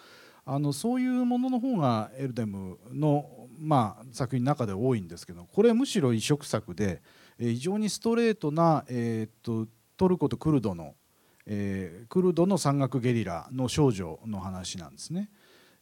[0.45, 7.01] あのそういうものの方がエルデムの、まあ、作品の中で多いんですけどこれむしろ異色作で、
[7.39, 10.95] え、非常にストレートな、えー、っとトルコとクルドの、
[11.45, 15.29] えー、クルドの山岳ゲリラの少女の話なんですね。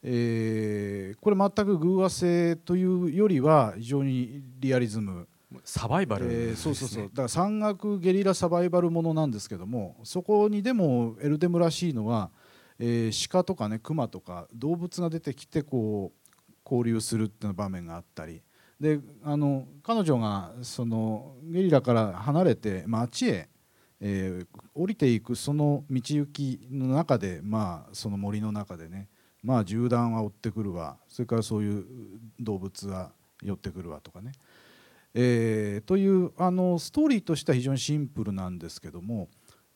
[0.01, 5.27] えー、これ全く偶話性というよりは非常にリアリズム
[5.63, 7.03] サバイバル、ね、えー、そうそうそう。
[7.05, 12.29] だから山岳ゲリラサバイバルものなんですけどもそこにでもエルデムらしいのは、
[12.77, 18.43] えー、鹿とかね熊とか動物が出てきてこう交流するっていう場面があったり
[18.79, 23.49] であの彼女がそのゲリラから離れて町へ、
[23.99, 29.07] えー、降りていくその道行きの中でまあその森の中でね
[29.43, 30.97] まあ銃弾は追ってくるわ。
[31.07, 31.85] それからそういう
[32.39, 34.33] 動物は寄ってくるわとかね、
[35.13, 39.29] えー、というあのストーリーとしては非常にシンプルなんですけども、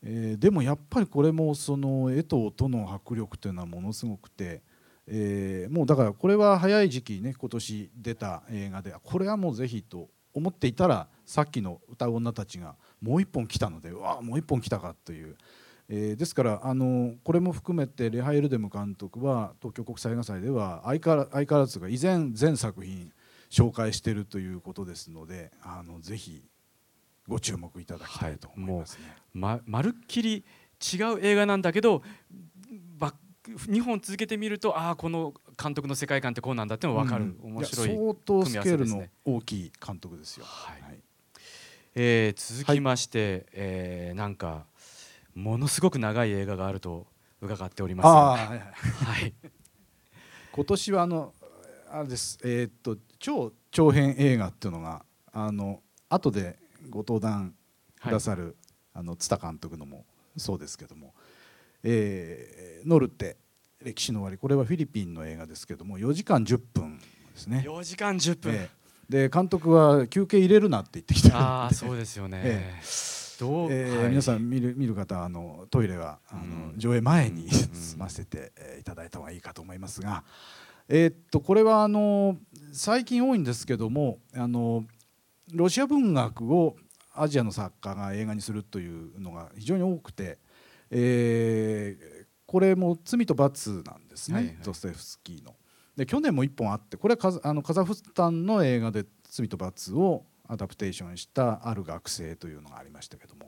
[0.04, 4.62] えー、でもやっぱりこれもその絵と音の迫力というのはものすごくて、
[5.08, 15.36] えー、もうだからこれは早い時期ね今年出た映画でこれはもうぜひと思っていたらさっきの歌う女たちがもう一本来たのでうわもう一本来たかという。
[15.89, 23.12] えー、ですからあのこれも含めてレハイ・ルデム監督は東京国際映画祭では相変わらずが以前全作品
[23.53, 26.43] 紹介しているということですのであのぜひ
[27.27, 29.05] ご注目いただきたいと思いますね。
[29.07, 30.43] はい、ままるっきり
[30.81, 32.01] 違う映画なんだけど
[33.43, 40.45] 2本続けてみるとああこの監督の世界観ってこうなんだっての分かる、うん、面白い、相当スケールの大きい監督ですよ。
[40.45, 40.81] はい。
[40.81, 40.99] はい、
[41.93, 44.65] えー、続きまして、はい、えー、なんか
[45.35, 47.05] ものすごく長い映画があると
[47.41, 48.07] 伺っております。
[48.07, 48.59] はい、
[49.19, 49.33] はい、
[50.51, 51.33] 今年はあの
[51.91, 52.39] あれです。
[52.43, 56.57] えー、っと超長編映画っていうのがあの後で
[56.89, 57.55] ご登壇
[58.01, 58.53] くださる、はい、
[58.95, 60.03] あの津田監督のも
[60.36, 61.13] そうですけども。
[61.83, 63.38] えー、ノルテ
[63.83, 64.38] 歴史の終わり。
[64.38, 67.05] これはフィリピンの映画ですけども4時間10分で
[67.36, 67.63] すね。
[67.65, 73.39] 4時間10分、えー、で監督は休憩入れるなって言ってきてああそうですよね、えー。
[73.39, 80.23] どうえーはい、皆さん見る見る方あのトイレはあの、うん、上映前に済ませて、えー、いただいた方がいいかと思いますが、
[80.89, 82.38] えー、っとこれはあの
[82.72, 84.86] 最近多いんですけどもあの
[85.54, 86.76] ロシア文学を
[87.13, 90.39] アジアの作家が映画にするというのが非常に多くて、
[90.89, 95.56] えー、これも「罪と罰」なんですね、はいはい、ドスフスキーの。
[95.96, 103.42] で去年も1本あってこれはカあのカザフスタンの映画で「罪と罰」をアダプテーションしたある学生というのがありましたけども、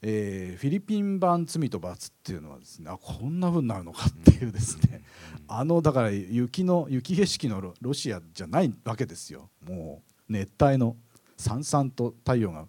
[0.00, 5.02] えー、フィリピン版「罪と罰」っていうのはですねあこんなふうになるのかっていうですね、
[5.48, 9.50] あのだから雪の雪景色のロシアじゃないわけですよ。
[9.66, 10.96] もう熱帯の
[11.36, 12.68] さんさんと太陽が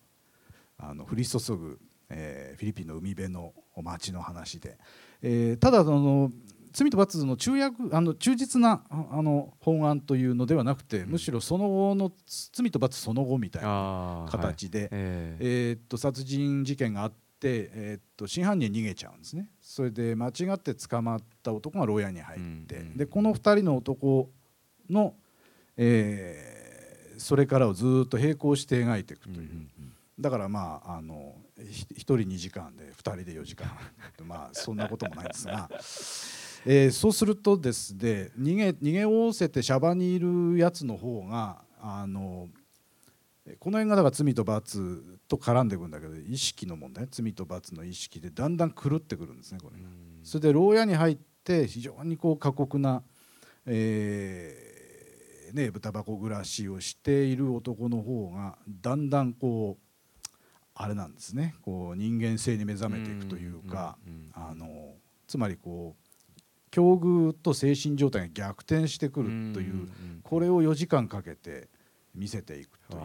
[0.77, 4.77] あの降り注ぐ、えー、フィリピンの海辺の町の話で、
[5.21, 6.31] えー、ただあの
[6.79, 12.11] 罪と罰の中訳あの忠実なあの本案というのではなくて、むしろその後の
[12.53, 19.49] 罪と罰その後みたいな形で、はい、えー、えー、っと殺人事件があって、えー、っと真犯人逃げちゃうんですね。
[19.59, 24.29] それで間違って捕まった男が牢屋に入って、うんうん、でこの2人の男
[24.89, 25.15] の、
[25.75, 29.37] えー、それからをずっと並行して描いていくという。
[29.37, 29.93] うんうんうん。
[30.17, 33.67] だからまああの1人2時間で2人で4時間。
[34.23, 35.69] まあそんなこともないんですが、
[36.65, 42.47] えー、そうするとですね逃げ逃げおおせてシャバにいるやつの方があの
[43.59, 49.79] この辺がだから罪と罰と絡んでいくんだけど意識の問題罪と罰の意識でだんだん狂ってくるんですねこれ
[50.23, 53.01] それで牢屋に入って非常にこう過酷な、
[53.65, 59.89] えーね、豚箱暮らしをしている男の方がだんだんこう
[60.75, 61.55] あれなんですね。
[61.61, 63.97] こう人間性に目覚めていくというか、
[64.33, 64.93] あの
[65.27, 66.08] つまりこう
[66.71, 69.89] 境遇と精神状態が逆転してくるという、
[70.23, 71.67] これを4時間かけて
[72.15, 73.03] 見せていくという。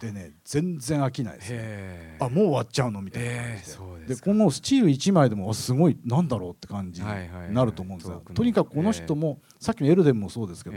[0.00, 2.16] でね全然飽きないですね。
[2.20, 3.56] あもう終わっちゃうのみたいな感
[4.02, 4.14] じで。
[4.14, 7.08] で今後スチール1枚でもすごいなんだろうって感じに
[7.54, 10.76] なると思うんですがとにかくこの人もさっきのエルデンもそうですけど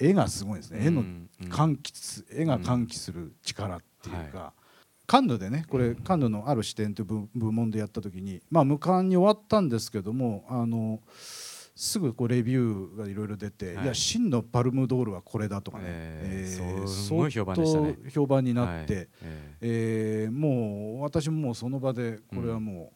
[0.00, 0.86] 絵がすごいですね。
[0.86, 1.04] 絵の
[1.48, 1.92] 喚起
[2.32, 4.52] 絵が喚起する力っていうか。
[5.06, 11.00] カンヌでねこれカンヌのある視点という部門でやった時にまあ無冠に終わったんですけどもあの
[11.74, 17.96] すぐこうレビューがいろいろ出て、はい、いや真のパルムドールはこれだとかね、えー、えー、すごい評判でしたね。
[18.10, 19.08] 評判になって、はい、
[19.60, 22.92] ええー、もう私ももうその場でこれはも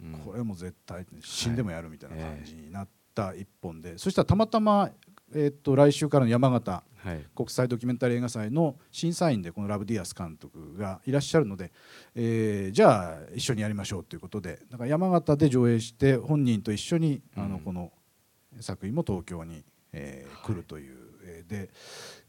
[0.00, 4.90] う、うん、これはもう絶対死んでもやるみたいな感じになった一本で、はい、そしたらたまたま
[5.34, 11.70] えー、と来週からの山形、はい、国際ドキュメンタリー映画祭の審査員でこのラブ・ディアス監督がいらっしゃるので、
[12.14, 17.92] えー、じゃあ一緒にやりましょうということでだから山形で上映して本人と一緒に、あのこの
[18.60, 21.70] 作品も東京に、えー、来るという、えー、で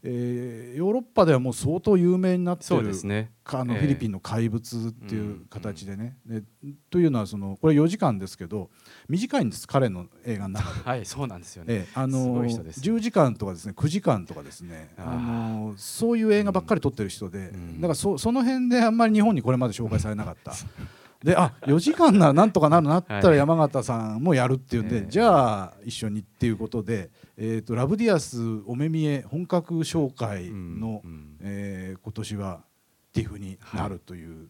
[0.02, 6.16] えー、ヨーロッパではもう相当有名になってる、ね、あのフィリピンの怪物っていう形でね。
[6.30, 8.70] えーうん、というのはそのこれ4時間ですけど
[9.08, 10.80] 短いんです彼の映画の中で。
[10.88, 11.74] はいそうなんですよね。
[11.74, 20.52] えー、あの10時間とかですね9時間とかですねあのそういう映画ばっかり撮ってる人で、うん、だからそその辺であんまり日本にこれまで紹介されなかった。
[21.22, 32.64] であ4時間なら なんとかなるなったら山形さんもやるっていうんで、はい、じゃあ一緒にっていうことで、えーと、ラブディアスお目見え本格紹介の、うん、えー、今年は
[33.12, 34.48] ティフになるという、はい、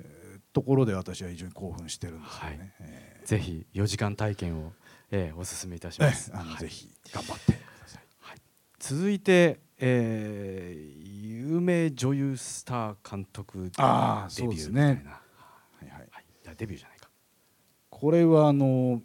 [0.00, 2.58] えー、ところで私は非常に興奮してるんですよね。
[2.58, 2.72] はい。
[2.80, 4.72] えー、ぜひ4時間体験を、
[5.10, 6.30] えー、お勧めいたします。
[6.32, 8.02] あのぜひ頑張ってください。
[8.20, 8.38] はい、
[8.78, 15.23] 続いて、えー、有名女優スター監督デビューみたいな。
[16.54, 17.08] デビューじゃないか。
[17.90, 19.02] これはあの、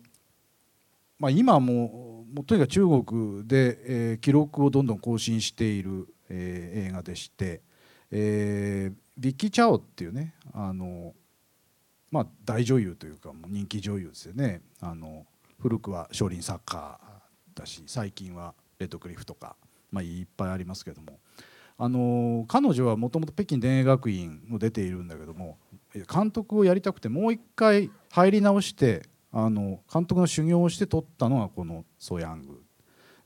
[1.20, 3.80] まあ、今ももうとにかく中国で、
[4.12, 7.62] えー、記録をどんどん更新している、えー、映画でして、
[8.12, 11.14] えー、ビッキー・チャオっていうねあの
[12.12, 14.62] まあ、大女優というかもう人気女優ですよね。
[14.82, 15.28] あの
[15.60, 19.56] 古くは少林サッカーだし最近はレッドクリフとか、
[19.92, 21.20] まあ、いっぱいありますけども。
[21.82, 25.58] あの彼女はもともと北京電影学院を出ているんだけども
[26.14, 32.62] 監督をやりたくてもう一回入り直してあの監督の修行をして撮ったのがこの「ソヤング」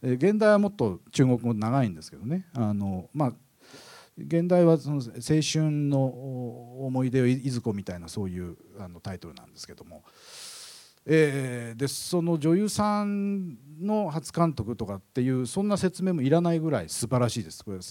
[0.03, 2.45] 現代はもっと中国語長いんですけどね。
[2.53, 3.33] あの、まあ、
[4.17, 5.01] 現代はその青
[5.41, 6.05] 春の
[6.85, 10.03] 思い出をいずこみたいなそういうあのタイトルなんですけども、
[11.05, 17.63] えー、でその女優さんの初監督とかっていうそんな説明もいらないぐらい素晴らしいです。
[17.63, 17.81] これ青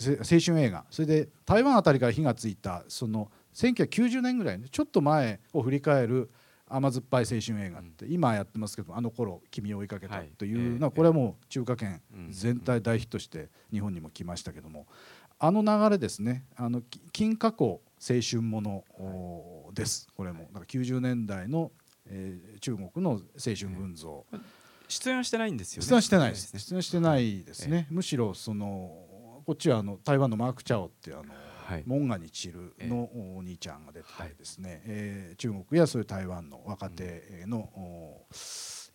[0.40, 0.84] 春映画。
[0.90, 6.30] それで台湾あたりから火がついたその1990年ぐらいちょっと前を振り返る
[6.66, 12.00] 甘酸っぱい青春映画って今やってますけどあの頃君を追いかけたというのはこれはもう中華圏
[12.30, 14.86] 全体大ヒットして日本にも来ましたけども
[15.44, 16.44] あの流れですね。
[16.56, 16.82] あの
[17.12, 17.82] 金過去青
[18.20, 18.84] 春もの
[19.74, 21.72] です、これもだから90年代の、
[22.06, 23.20] えー、中国の青
[23.54, 24.26] 春群像、
[24.88, 25.86] 出演はしてないんですよね。
[25.86, 31.32] 出演してないです、ね、出演してないですね、むしろそのこっちはあの台湾のマーク・チャオっていうあの、
[31.64, 38.36] はい、モンガに散るのお兄ちゃんが出てたりですね、えー、中国やそういう台湾の若手の、うん、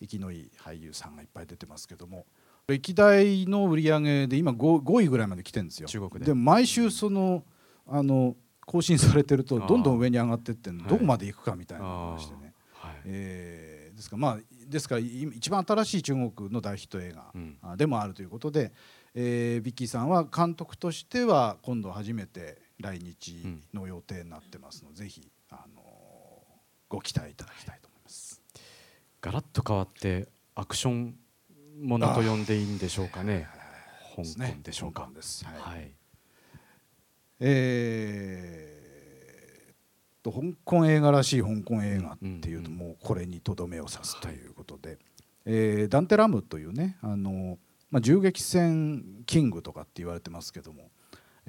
[0.00, 2.26] 生きのいい俳優さんがいっぱい出てますけども。
[2.68, 5.88] 歴代の売り上げで今 5, 5位ぐらいまで来てるんですよ。
[5.88, 6.26] 中国で。
[6.26, 7.42] で毎週その
[7.86, 8.36] あの
[8.66, 12.47] 更新されてるとどんどん上に上がってってどこまで行くかみたいな話でね。
[13.10, 14.38] はい、えー、ですからまあ
[14.68, 17.14] ですから一番新しい中国の大ヒット映
[17.62, 18.72] 画でもあるということで、
[19.14, 25.82] えー、ビッキーさんは監督としては今度初めて来日の予定になってますので、うん、ぜひあの
[26.88, 28.42] ご期待いただきたいと思います。
[29.20, 31.16] ガラッと変わってアクション
[31.82, 33.48] ものと呼んでいいんでしょうかね。
[34.16, 35.02] 香港でしょうか。
[35.02, 35.92] はい。
[37.40, 42.70] えー、と香港映画らしい香港映画っていうと
[43.08, 44.98] これにとどめを刺すということで、はい、
[45.46, 47.56] えー、ダンテ・ラムというねあの、
[47.90, 50.90] まあ、銃撃戦キングとかって言われてますけども。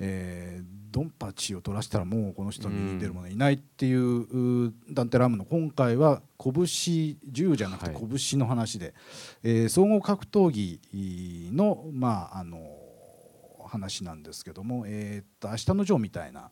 [0.01, 7.93] えー、ドンパチを取らせたらもうこの人に出る者いないっていう、うダンテ・ラムの今回は拳銃じゃなくて
[8.30, 8.95] 拳の話で、はい、
[9.43, 10.80] えー、総合格闘技
[11.51, 12.62] の,、まあ、あの
[13.68, 16.49] 話なんですけども「えー、と明日のジョー」みたいな。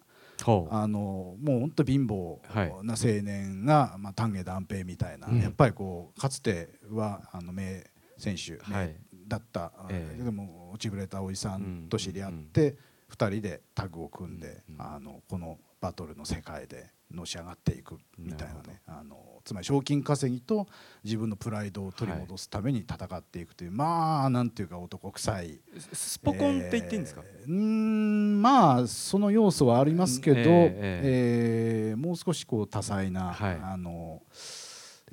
[0.71, 2.39] あのもう本当貧乏
[2.83, 7.83] な青年が、はい、まあ、丹下断平みたいな、うん、やっぱりこうかつてはあの名
[8.17, 8.95] 選手、はい、
[9.27, 12.77] だった、えー、でも落ちぶれたおじさんと知り合って、うん。
[13.07, 20.67] 2人でタッグを組んで、あのこのバトルの世界でのし上がっていくみたいなねあのつまり賞金稼ぎと
[21.05, 25.61] 自分のプライドを取り戻すために戦っていくという、はい、まあなんていうか男臭い。
[25.93, 34.21] スポコンって言っていいんですか、えー、うんまあその要素はありますけど、えー、えー、もう少しこう多彩な、はい、あの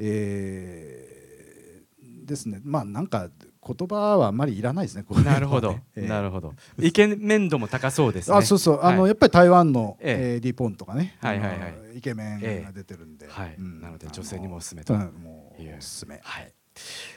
[0.01, 2.61] えー、ですね。
[2.65, 3.31] まあなんか
[3.67, 5.05] 言葉はあんまりいらないですね。
[5.25, 6.55] なるほど、えー、なるほど。
[6.79, 8.37] イケメン度も高そうですね。
[8.37, 11.55] あ、そうそう、あのやっぱり台湾の、えー、ディポンとかね、はいはいは
[11.95, 16.21] い、イケメンが出てるんで、はい、なので女性にもおすすめと、もうおすすめ。
[16.23, 16.53] はい。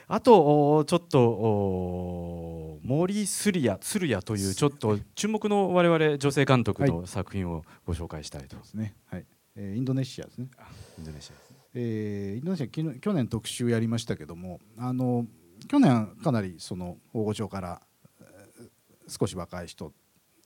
[0.08, 8.56] あとちょっと森スリアスルヤというちょっと注目の我々女性監督の作品をご紹介したいと。
[8.56, 8.96] ですね。
[9.08, 9.26] はい。
[9.56, 10.48] えー、インドネシアですね。
[11.00, 11.36] インドネシア。
[11.74, 15.26] えー、インドネシア去年特集やりましたけども、あの
[15.68, 17.82] 去年かなりその大御所から
[19.08, 19.94] 少し若い人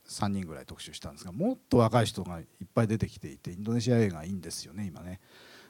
[0.07, 5.19] 3人ぐらい特集したんですがもっと若い人がいっぱい出てきていてインドネシア映画いいんですよね今ね。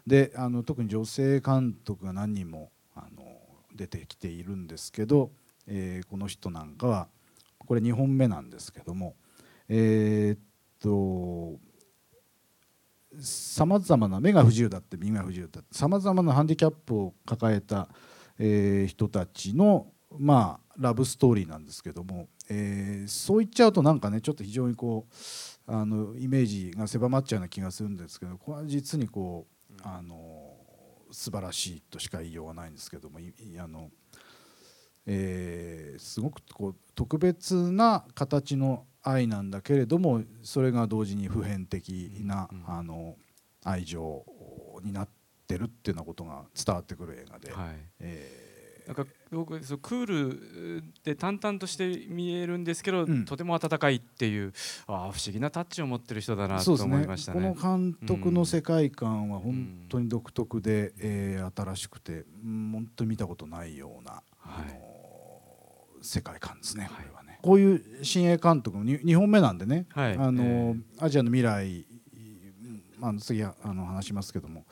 [0.08, 3.40] であの特に女性監督が何人もあの
[3.76, 5.32] 出てきているんですけど、
[5.68, 7.08] えー、この人なんかは
[7.60, 9.16] これ2本目なんですけども
[9.70, 10.40] えー、っ
[10.80, 11.60] と
[13.20, 17.90] さまざまな目が不自由だって耳が不自由だってさまざまなハンディキャップを抱えた
[18.40, 25.08] えー、人たちのまあラブストーリーなんですけども、えー、そう言っちゃうとなんかねちょっと非常にこ
[25.68, 30.56] うあのイメージが狭まっちゃうような気がするんですけどこれは実にこうあの
[31.12, 33.90] 素晴らしいとしか言いようがないんですけどもあの、
[35.06, 43.16] えー、すごくこう特別な形の愛なんだけれどもそれが同時に普遍的な、あの
[43.64, 44.26] 愛情
[44.84, 45.21] になって
[45.56, 47.76] ってるっていうようなことが伝わってくる映画で、はい。
[48.00, 54.54] えー、なんか僕そうクールで淡々として見えるんですけど、うん、とても温かいっていう
[54.88, 64.92] ああ不思議なタッチを持ってる人だなと思いましたね、ね、この監督の世界観は本当に独特で、うん、えー、新しくて、うん、本当に見たことないような、はい、あの
[66.02, 67.40] 世界観ですね、これはね。
[67.42, 71.86] こういう新鋭監督の 2, 2本目なんでね、はい、あの、えー、アジアの未来、
[73.00, 74.66] まあ、次あの話しますけども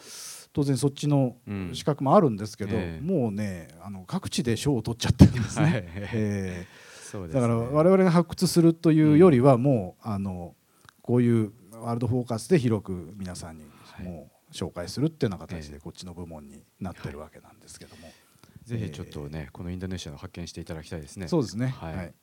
[0.54, 1.36] 当然そっちの
[1.74, 3.00] 資格もあるんですけど、うんえ。
[3.02, 5.66] ー、もうねあの各地で賞を取っちゃってるんですね。
[5.66, 5.84] はい、
[6.14, 10.56] えー、 ね、だから我々が発掘するというよりはもう、うん、あの
[11.02, 13.66] こういうワールドフォーカスで広く皆さんに
[14.04, 18.10] もう紹介するっていうような形でこっちの部門になってるわけなんですけども。
[18.70, 21.28] ぜひちょっとね、このインドネシアの発見していただきたいですね。
[21.28, 21.74] そうですね。
[21.80, 21.96] はい。
[21.96, 22.14] はい、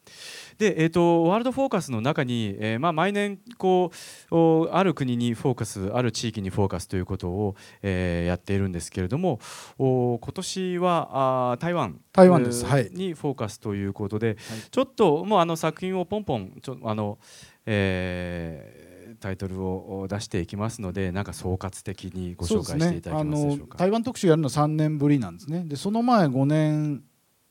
[0.58, 3.90] で、えっ、ー、とワールドフォーカスの中に、えー、まあ毎年こ
[4.30, 9.40] うある国にフォーカス、ある地域にフォーカスということを、えー、やっているんですけれども、
[9.76, 12.64] お今年はあ台湾台湾です。
[12.64, 12.88] はい。
[12.92, 14.36] にフォーカスということで、はい、
[14.70, 17.18] ちょっともうあの作品をポンポンちょあの、
[17.66, 18.85] えー
[19.20, 25.64] タイトルを出していきますのでなんか総括的にご紹介していただけますでしょうか、ね、台湾特集やるのは3年ぶりなんですね。
[25.64, 27.02] でその前5年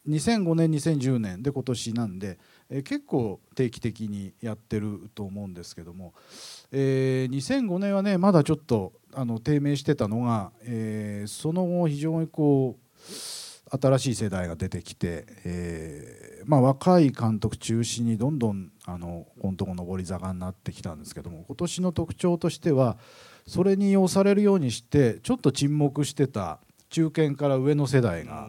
[0.07, 2.37] 2005年2010年で今年なんで、
[2.69, 6.13] えー、結構定期的にやってると思うんですけども、
[6.71, 12.85] えー、2005年はねまだちょっとあの低迷してたのが、えー、その後非常にこう
[13.81, 22.97] 新しい世代が出てきて、えーまあ、若い監督中心にどんどんあのこのとこ上り坂になってきたんですけども今年の特徴としては
[23.47, 26.59] それに押されるようにしてちょっと沈黙してた
[26.89, 28.47] 中堅から上の世代が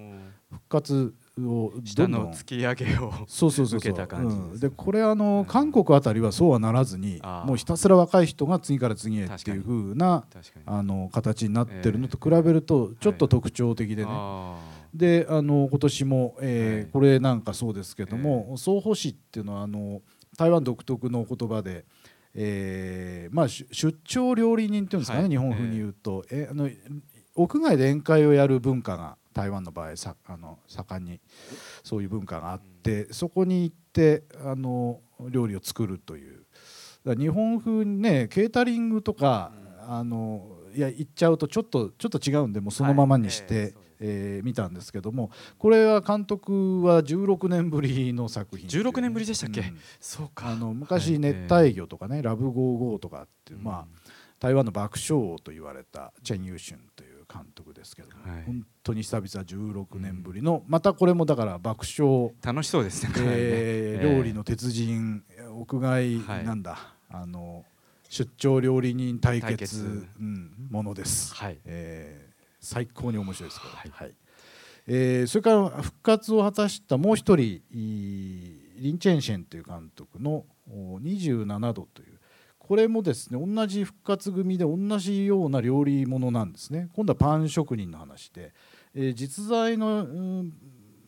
[0.51, 4.59] 復活をどんどん突き上げをそうそうそうそう。
[4.59, 10.24] でこれあの韓国あたりはそうはならずにもうひたすら若い人が次から次へっていうふうな
[10.64, 14.11] あの形になってるのと比べるとちょっと特徴的でね。
[14.95, 20.01] であの今年も、えー、はい、これなんかそうですけども、えー、総保市っていうのはあの
[20.37, 21.84] 台湾独特の言葉で、
[22.34, 26.68] えーまあ、出張料理人っていうんですかね、はい、日本風に言うと、えー、あの
[27.34, 31.20] 屋外で宴会をやる文化が台湾の場合さあの盛んに
[31.82, 36.43] そういう文化があって、うん、そこに行ってあの料理を作るという。
[37.07, 39.53] 日本風にねケータリングとか、
[39.84, 43.55] うん、あのいや行っちゃうとちょっとちょっと違うんでもうそのままにして。
[43.55, 43.64] はい。
[43.64, 50.49] えーえー、見たんですけどもこれは監督は16年ぶりの作品、16年ぶりでしたっけ、うん、そうか。
[50.49, 65.22] あの昔熱帯魚とかね、はい、ラブゴーゴーとかっていう、まあ台湾の爆笑王と言われたチェン・ユーシュンという監督ですけども、はい、本当に久々16年ぶりの、またこれもだから爆笑楽しそうですね、えー、料理の鉄人
[65.55, 67.64] 屋外なんだ、あの
[68.09, 70.07] 出張料理人対決。
[70.20, 71.34] うん、ものです。
[71.34, 72.26] はい、えー
[72.67, 74.14] 最高に面白いですこれ、はい、はい、
[74.89, 82.17] えー、それから復活を果たしたもう一人リン・チェンシェンという監督の27度という。
[82.59, 86.89] これもですね同じ復活組で同じような料理ものなんですね。
[86.95, 88.53] 今度はパン職人の話で、
[88.93, 90.05] えー、実在の、う
[90.43, 90.53] ん、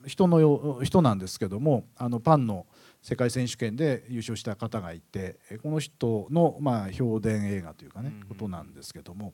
[0.07, 2.67] 人のよ人なんですけどもあのパンの
[3.03, 9.33] 世界選手権で優勝した方がいてこの人の、まあ、評伝映画というかね、ことなんですけども、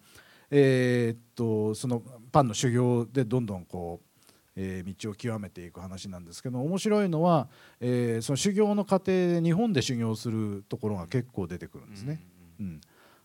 [0.57, 2.01] えー、っとその
[2.31, 4.21] パンの修行でどんどんこう、
[4.55, 7.49] えー、道を極めていく話なんですけど面白いのは、
[7.81, 12.23] えー、その修行の過程で日本で修行するところが結構出てくるんですね。
[12.61, 12.81] うん、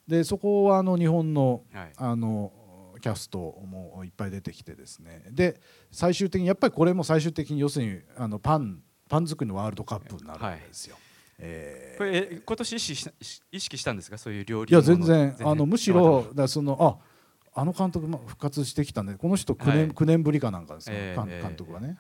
[0.08, 1.62] でそこはあの日本の,、
[1.98, 2.52] あの
[3.00, 5.24] キャストもいっぱい出てきてですね。
[5.30, 5.62] で
[5.92, 10.96] 最終的にやっぱりこれも最終的に要するにあのパンパン作りのワールドカップになるわけですよ。
[10.96, 11.04] はい。
[11.42, 13.12] えー、これ今年意識した
[13.52, 14.18] 意識したんですか？
[14.18, 17.09] そういう料理いや全然あのむしろだそのあ
[17.54, 21.98] あの監督も復活してきたんでこの人9年,、はい、9年ぶりかなんかですよ、えー、監督はね。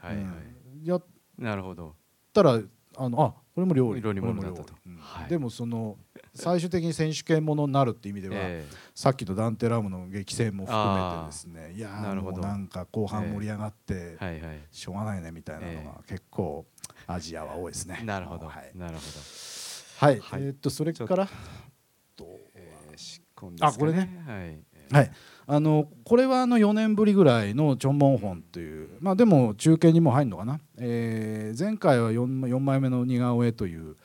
[0.87, 1.01] や
[1.37, 1.95] なるほど。
[2.33, 2.59] たら
[2.97, 4.01] あのあこれも料理。
[4.01, 4.73] 料理もだったと、
[5.27, 5.97] でもその
[6.33, 11.73] 最終的に選手権ものになるっていう意味では、 えー、さっきのダンテラムの激戦も含めてですね。
[11.73, 12.41] いやなるほど。
[12.41, 14.17] なんか後半盛り上がって、
[14.71, 16.65] しょうがないねみたいなのが結構
[17.07, 18.01] アジアは多いですね。
[18.05, 19.07] なるほど、はい、なるほど。
[20.05, 21.27] はい、はい、えー、っとそれから
[23.61, 24.59] あこれね、はい、
[24.91, 25.11] はい。
[25.51, 33.95] あのこれはあの4年ぶりぐらいのチョンモンホンという、まあ、でも中継にも入るのかな、えー、前回は 4, 4枚目の似顔絵という、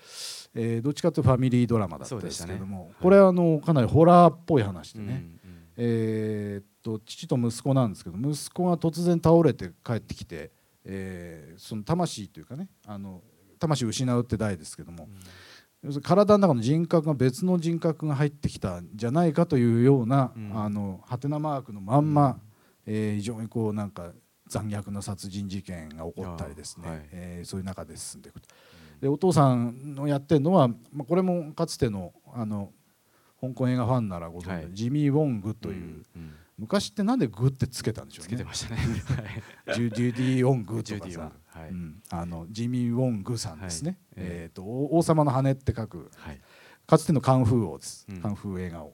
[0.55, 5.07] えー、どっちかというとファミリードラマだったんですけども、ねはい、これはあのかなりホラーっぽい話でね、
[5.45, 10.51] うんうん、えー、っと父と息子なんですけど息子が突然倒れて帰ってきて、
[10.87, 13.21] えー、その魂というかねあの
[13.59, 15.05] 魂を失うって代ですけども。
[15.05, 15.11] うん
[16.03, 22.39] 体の中の人格が別の人格が入ってきたんじゃないかというような、うん、あのハテナマークのまんま、
[22.87, 24.13] うん、えー、非常にこうなんか
[24.49, 28.49] 残虐な殺人事件が起こったりですね、はい、えー、そういう中で進んでいくと。
[29.01, 32.73] でお父さんのやってるのは、まあ、これもかつてのあの
[33.41, 38.29] 香港映画ファンならご存知、はい、ジミー・ウォングという、うんうん、昔ってなんでグってつけたんでしょうね。
[38.29, 38.81] つけてましたね。
[39.75, 41.33] ジュディ・ウォングとかさ。
[41.55, 41.69] はい。
[41.71, 44.55] うん、あのジミー・ウォングさんですね、はい、えー。
[44.55, 46.41] と、王様の羽って書く、はい、
[46.87, 48.93] かつてのカンフー王です、うん、カンフー映画王、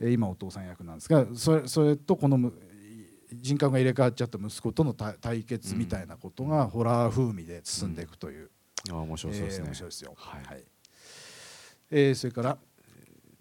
[0.00, 2.52] えー、今お父さん役なんですがそれそれとこの
[3.32, 8.50] 人格が入れ替わっちゃった息子との対決みたいなことがホラー風味で進んでいくという、
[8.90, 10.64] あ面白そうですね、面白いですよ、はい。
[11.90, 12.58] えー、それから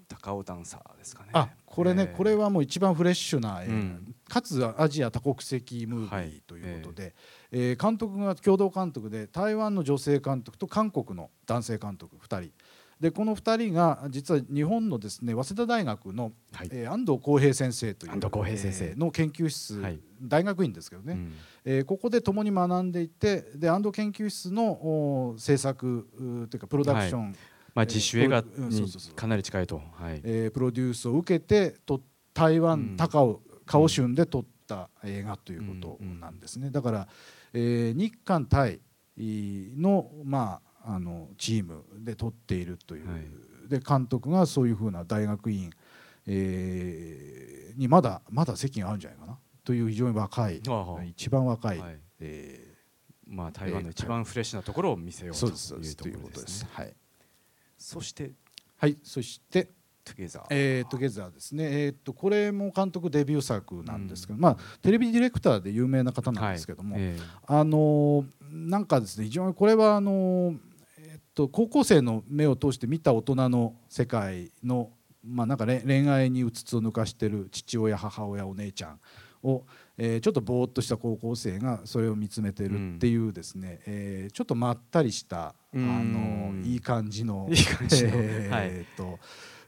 [0.07, 1.29] 高尾ダンサーですかね。
[1.33, 7.13] あこれね、これはもう一番フレッシュな映画、うん、かつアジア多国籍ムービーということで、はい、
[7.55, 12.51] えー、監督が共同監督で台湾の女性監督と韓国の男性監督2人
[12.99, 18.95] でこの2人が実は日本のですね早稲田大学の、はい、えー、安藤浩平先生という安藤浩平先生。
[18.95, 21.33] の研究室、はい、大学院ですけどね、うん、
[21.65, 26.07] えー、ここで共に学んでいてで安藤研究室の制作
[26.49, 27.33] というかプロダクション、はい、
[27.75, 30.21] まあ、実習映画にかなり近いと、はい。
[30.23, 32.01] えー、プロデュースを受けてと
[32.33, 37.07] 台湾、高尾カオ春で撮った映画ということなんですね、だから、
[37.53, 38.79] えー、日韓対
[39.17, 45.71] のまああのチームで取っているという、はい、で監督がそういうふうな大学院、
[46.27, 50.61] えー、にまだまだ席があるんじゃないかなという非常に若い
[51.07, 56.69] 一番若い、はい、えー、まあ、台湾の一番フレッシュなところを見せようということですね。
[56.73, 56.93] はい、
[57.77, 58.31] そして
[58.77, 59.69] はいそして
[60.03, 60.45] トゥゲザー。
[60.49, 61.85] えー、トゥゲザーですね。
[61.85, 67.03] えー、っとこれも監督デビュー作なんですけど、うん、まあテレビディレクターで有名な方なんですけども、はい。
[67.03, 70.55] えー、あのなんかですね非常にこれはあの
[71.35, 74.91] と高校生の目を通して見た大人の世界の、
[75.25, 78.99] まあ、なんか恋愛にうつつを抜かしてる父親母親お姉ちゃん
[79.43, 79.63] を、
[79.97, 89.19] えー、ちょっとぼーっとした高校生がそれを見つめてるっていうですね、うん、えー、ちょっとまったりしたあのいい感じのいい感じの、 えー、と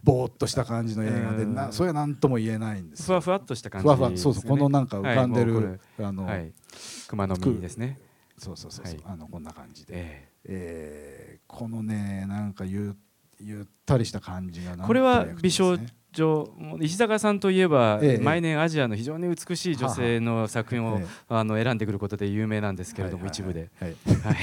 [0.06, 6.54] ぼーっとした感じの映画でなそれは何とも言えないんですふわふわっとした感じ、ね、ふわふわそうそうこのなんか浮かんでる、はい、あの、はい、
[7.08, 8.00] 熊の実ですね。
[8.38, 12.96] そうそうそうそう、はい、あのこんな感じで、えー、えー、このねなんかゆ
[13.40, 15.78] ゆったりした感じが、ね、これは美少
[16.12, 16.50] 女
[16.82, 24.36] 石坂さんといえば、ええ、毎年アジアの非常に美しい女性の作品を、え、あの選んでくることで有名なんですけれども、一部で、はい、はい、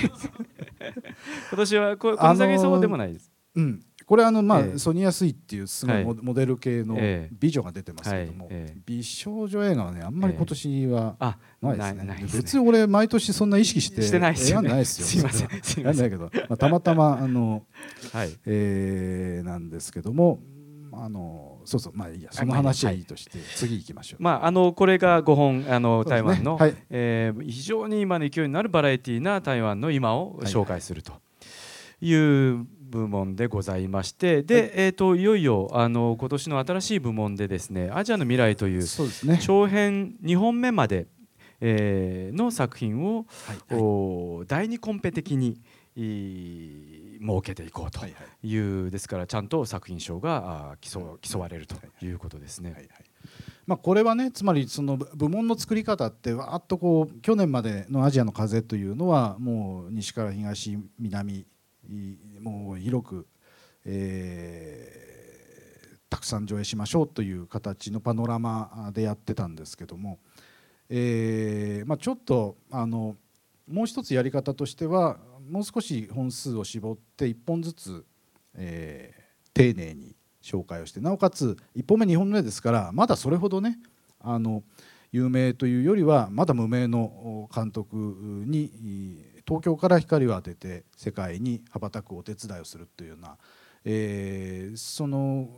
[1.48, 3.32] 今年はここの先そうでもないです。
[3.54, 3.80] うん
[4.12, 6.98] これあのまあ、ソニア・スイっていうすごいモデル系の
[7.32, 8.46] 美女が出てますけども、
[8.84, 11.16] 美少女映画はねあんまり今年は
[11.62, 15.06] ないですね,、別に俺毎年そんな意識してしてないですよ、ないですよ。
[15.06, 16.10] すいませんすいません。
[16.10, 17.64] けど、まあ、たまたまあの、
[18.12, 18.36] はい。
[18.44, 20.40] えー、なんですけども
[20.92, 23.00] あのそうそうまあいいやその話はい。
[23.00, 24.22] いとして、次行きましょう。
[24.22, 26.58] まああのこれが5本あの台湾の、
[26.90, 31.14] えー、非常に今の勢いになるバラエティーな台湾の今を紹介すると
[32.02, 38.84] いう部門でございましてで、はい、えーと、いよいよあの今年の新しい部門でですね「アジアの未来」という
[39.40, 41.07] 長編2本目まで、
[41.61, 45.61] えー、の作品を、はいはい、第2コンペ的に
[45.95, 48.82] 設けていこうという、はい。
[48.82, 52.72] はい、ですからちゃんと作品賞が競競われるということですね。
[52.72, 52.88] はいはい。
[53.66, 61.47] まあ、これはねつまりその部門の作り方ってわっとこう去年までのアジアの風というのはもう西から東南
[62.40, 63.26] もう広く、
[63.84, 70.18] えー、たくさん上映しましょうという形のパノラマでやってたんですけども、
[70.88, 73.16] えーまあ、ちょっとあの
[73.68, 75.18] もう一つやり方としては
[75.48, 78.04] もう少し本数を絞って1本ずつ、
[78.54, 83.78] えー、丁寧に紹介をしてなおかつ1本目2本目ですからまだそれほどね
[84.20, 84.62] あの
[85.12, 87.96] 有名というよりはまだ無名の監督
[88.46, 93.36] に東京から光を当てて世界に羽ばたくお手伝いをするというような、
[93.84, 95.49] えー、その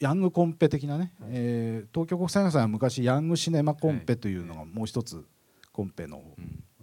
[0.00, 5.24] ヤングコンペ的なね、はい、えー、東京国際映画祭は昔ヤングシネマコンペというのがもう一つ
[5.72, 6.22] コンペの,、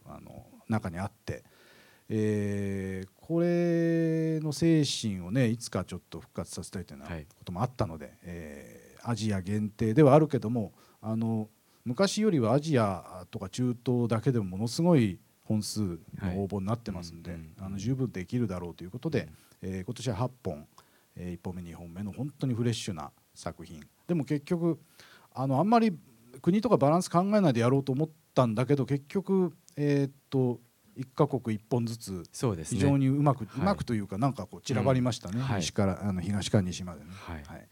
[0.06, 1.44] あの中にあって、
[2.10, 11.50] えー、これの精神をねいつかちょっと復活させたいというようなこともあったので、はい、えー、アジア限定ではあるけどもあの
[11.86, 15.20] 昔よりはアジアとか中東だけでもものすごい
[15.52, 15.98] 本数の
[16.44, 19.28] 応募になってますんで、あの十分できるだろうということで、
[19.62, 20.68] えー、今年は8本、
[21.16, 23.82] えー、1本目2本目の本当にフレッシュな作品。
[24.08, 24.80] でも結局
[25.34, 25.98] あのあんまり
[26.42, 30.60] 国とかバランス考えないでやろうと思ったんだけど結局えー、っと
[30.98, 32.24] 1か国1本ずつ
[32.64, 35.44] 非常にうまく、ね、うまくというかなんかこう散らばりましたね、うん。
[35.44, 37.08] はい、西からあの東から西までね。
[37.12, 37.68] はい、はい。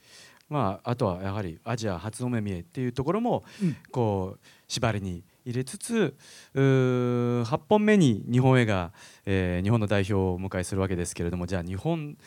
[0.49, 3.43] まあ、あとはやはりアジア初の目見えっていうところも
[3.91, 6.15] こう縛りに入れつつ
[6.53, 8.91] 8本目に日本映画、
[9.25, 12.17] えー、日本の代表をお迎えするわけですけれどもじゃあ日本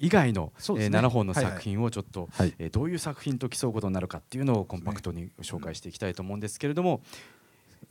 [0.00, 0.84] 以外の、ね。
[0.84, 7.02] えー、7本の作品をちょっと、はいはい、えー、どういう作品と競うことになるかっていうのをコンパクトに紹介していきたいと思うんですけれども、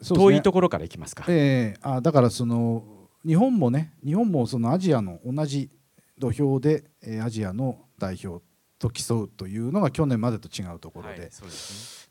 [0.01, 1.25] ね、遠いところからいきますか？
[1.27, 2.83] えー、あだからその
[3.25, 5.69] 日本もね日本もそのアジアの同じ
[6.17, 8.43] 土俵で、えー、アジアの代表
[8.79, 11.29] と競うというのが去年までと違うところで,、はいね、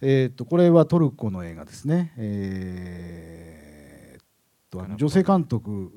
[0.00, 2.12] えー、とこれはトルコの映画ですね。
[2.16, 5.90] えー、とあの女性監督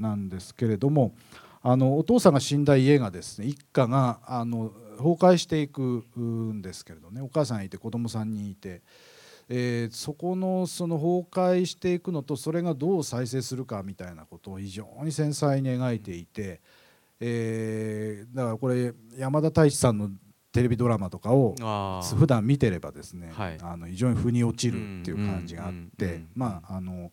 [0.00, 1.14] なんですけれども
[1.62, 3.46] あのお父さんが死んだ家がですね。
[3.46, 7.20] 一家があの崩壊していくんですけれどね。
[7.20, 8.82] お母さんいて子供3人いて。
[9.48, 16.60] えー、そこのその崩壊していくのとそれがどう再生するかみたいなことを非常に繊細に描いていて、
[17.24, 20.10] えー、だからこれ山田太一さんの
[20.50, 21.54] テレビドラマとかを
[22.18, 27.12] 普段見てればですね、はい、あの非常に腑に落ちるっていう感じがあってまああの、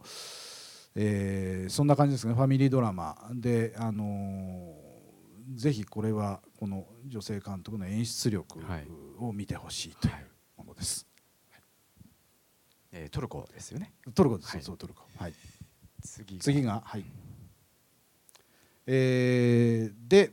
[0.96, 4.74] えー、そんな感じですねファミリードラマであの
[5.56, 8.60] ぜひこれはこの女性監督の演出力
[9.20, 10.14] を見てほしいという
[10.58, 11.08] ものです。
[11.52, 11.62] はい
[12.92, 13.94] えー、トルコですよね。
[14.16, 15.04] トルコです、はい、そうトルコ。
[15.18, 15.34] はい。
[16.02, 17.06] 次次がはい。
[18.92, 20.32] えー、で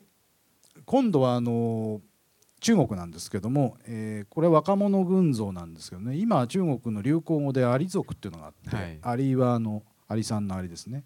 [0.86, 2.00] 今度はあの
[2.60, 11.04] 中国なんですけども、えー、これ若者群像なんですけどね今中国の流行語でアリ族っていうのがあって、はい、アリはあのアリさんのアリですね、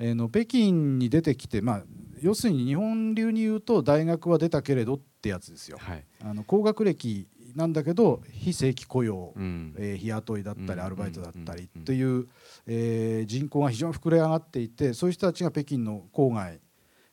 [0.00, 1.82] えー、の北京に出てきて、まあ、
[2.20, 5.78] 要するに日本流に言うと大学は出たけれどってやつですよ。
[5.78, 12.26] はい、あの高学歴なんだけど非正規雇用、うん、えー、日雇いだったりアルバイトだったりという、
[12.66, 16.60] えー、人口が非常に膨れ上がっていてそういう人たちが北京の郊外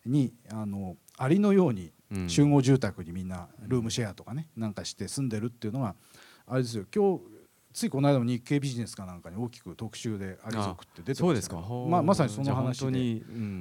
[0.08, 1.91] にあのアリのように
[2.28, 5.95] 集合住宅にみんなルームシェアとかねなんかして住んでるっていうのが
[6.45, 6.86] あれですよ。
[6.93, 7.38] 今日
[7.74, 11.55] ついこの間も日経ビジネスかなんかに大きく特集でアリ族って出てました
[11.88, 12.80] まあ、まさにその話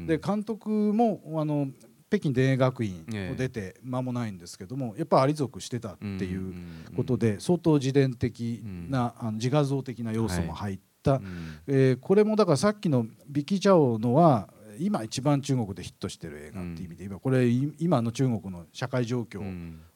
[0.07, 1.69] で,、で監督もあの
[2.09, 6.55] 北京田園学院を出て間もないんですけどもやっぱアリ族してたっていう
[6.97, 11.21] ことで相当自伝的なあの自画像的な要素も入った、
[11.67, 14.49] えこれもだからさっきのビキチャオのは
[14.79, 19.41] 今一番中国でヒットしてる映画っていう意味で言えばこれ今の中国の社会状況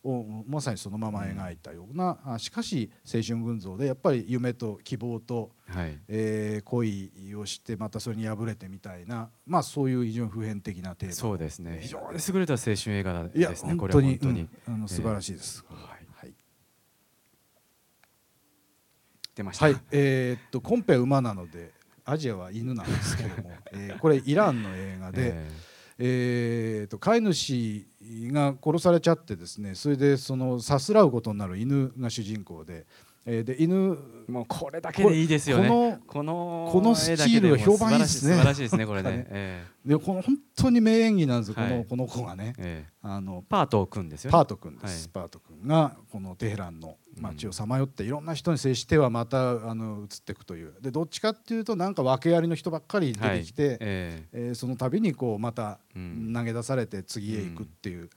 [0.02, 5.98] をまさにそのまま描いたようなしかし青春群像でやっぱり夢と希望と、はい。
[6.08, 11.14] えー、恋をしてまたそれに敗れてみたいな、まあ、そういう非常に普遍的なテーマ。
[11.14, 11.78] そうですね。
[11.82, 14.08] 非常に優れた青春映画ですねいや本当に。
[14.10, 15.64] 本当に、うん、あの素晴らしいです。
[15.70, 16.34] えーはい。
[19.34, 19.64] 出ました。
[19.66, 21.72] はい、えー、っとコンペ馬なので
[22.10, 25.70] アジアは犬なんですけども、 えー、これイランの映画で、えー
[26.02, 27.86] えーと、飼い主
[28.32, 32.86] が殺されちゃってですねそれでそのさすらうことになる犬が主人公で。
[33.26, 33.98] えー、で犬
[34.28, 36.00] もうこれだけでいいですよね。
[36.06, 38.32] このこのスチールは評判いいですね。
[38.32, 44.32] 素晴らしいですねこれね、えー、でこの本当に名演技なんですよ、はい、このこの子がね、えー、あのパート君ですよね。
[44.32, 50.74] パート君です、はい、パート君がこのテヘランの街をさまよっていろんな人に接してはまたあの移っていくという。
[50.80, 58.02] でどっちかっていうとなんか訳ありの人ばっかり出てきて、はい、えー、えー、その度にこうまた投げ出されて次へ行くっていう。
[58.02, 58.10] うん。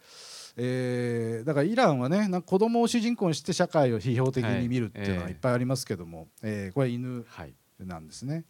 [0.55, 7.25] えー、だからイランはねなんか子供を主人公にして社会を批評的に見るっていうのはいっぱいありますけども、はい、えー、これは犬
[7.79, 8.33] なんですね。
[8.33, 8.45] はい、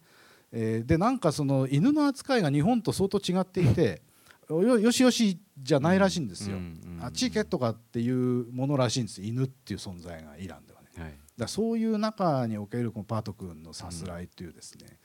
[0.52, 4.02] えー、でなんかその犬の扱いが日本と相当違っていて
[4.48, 6.56] よしよしじゃないらしいんですよ。
[7.00, 10.88] あっち行けとかっていうものらしいんです犬っていう存在がイランではね。
[10.96, 14.98] はい、だそういう中におけるこのパート君のさすらいというですね、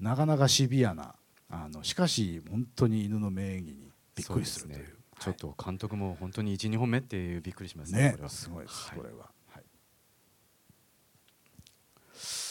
[0.00, 1.14] うん、なかなかシビアな
[1.50, 4.96] あのしかし本当に犬の名義にびっくりするという。
[5.20, 8.02] ちょっと監督も本当に12本目っていうびっくりしますね。
[8.02, 9.30] ねこれはすごいです、はい、これは。
[9.48, 9.64] はい、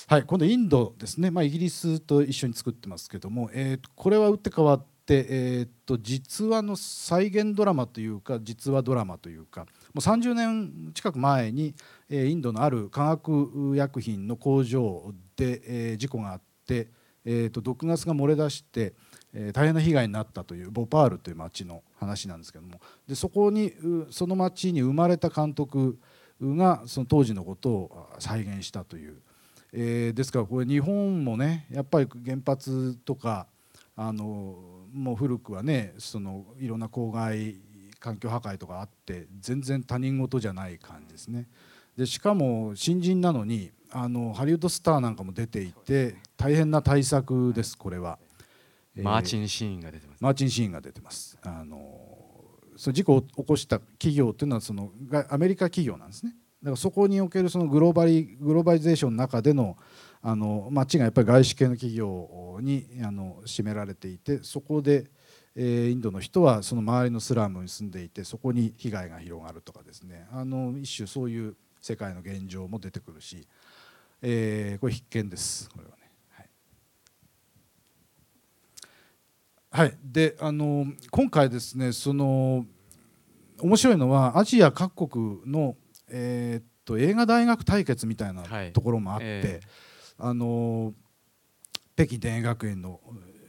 [0.08, 11.76] はい、今度インドですね、まあ、イギリスと一緒に作ってますけども、えー、これは打って変わって、えー、と実話の再現ドラマというか実話ドラマというかもう30年近く前に、
[12.10, 16.88] えー、インドのある化学薬品の工場で、えー、事故があって、
[17.26, 18.94] えー、と毒ガスが漏れ出して、
[19.34, 22.80] えー、大変な被害になったというボパールという町の話なんですけども。
[23.06, 23.74] でそこに
[24.10, 26.00] その町に生まれた監督
[26.42, 29.22] がその当時のことを再現したという、
[29.74, 33.48] えー、ですからこれ日本もねやっぱり原発とか
[33.96, 37.56] あのもう古くはねそのいろんな公害
[38.00, 41.48] 環境破壊とかあって全然他人事じゃない感じですね。
[41.98, 48.20] でしかも新人なのにあのハリウッドスターなんかも出ていて大変な対策ですこれは。
[48.96, 52.14] マーチンシーンが出てます、マーチンシーンが出てますあの
[52.78, 54.92] その事故を起こした企業っていうのはその
[55.30, 59.78] アメリカ企業なんですねだからそこにおけるそのグローバリグローバリゼーションの中での
[60.26, 65.06] あの町がやっぱり外資系の企業にあの占められていてそこで、
[65.54, 70.26] えー、インドの人はその周りのスラムに住んでいてそこに被害が広がるとかですね。
[70.32, 73.46] あの一種そういう世界の現状も出てくるし、
[74.22, 75.70] えー、これ必見です。
[75.70, 76.04] これはね。
[79.72, 82.64] はい、であの今回ですねその
[83.60, 85.76] 面白いのはアジア各国の、
[86.10, 89.68] えー、っと映画大学対決みたいなところもあって、はいえー、
[90.18, 90.94] あの
[91.96, 93.00] 北京電影学園の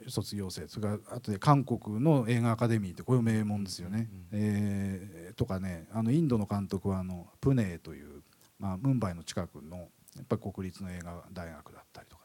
[0.09, 4.09] 卒業生それからあとで韓国の映画アカデミーってこういう名門ですよね。
[4.13, 8.23] うん、えー、とかねあのインドの監督はあのプネーという、
[8.59, 9.77] まあ、ムンバイの近くの
[10.17, 12.25] やっぱり国立の映画大学だったりとか。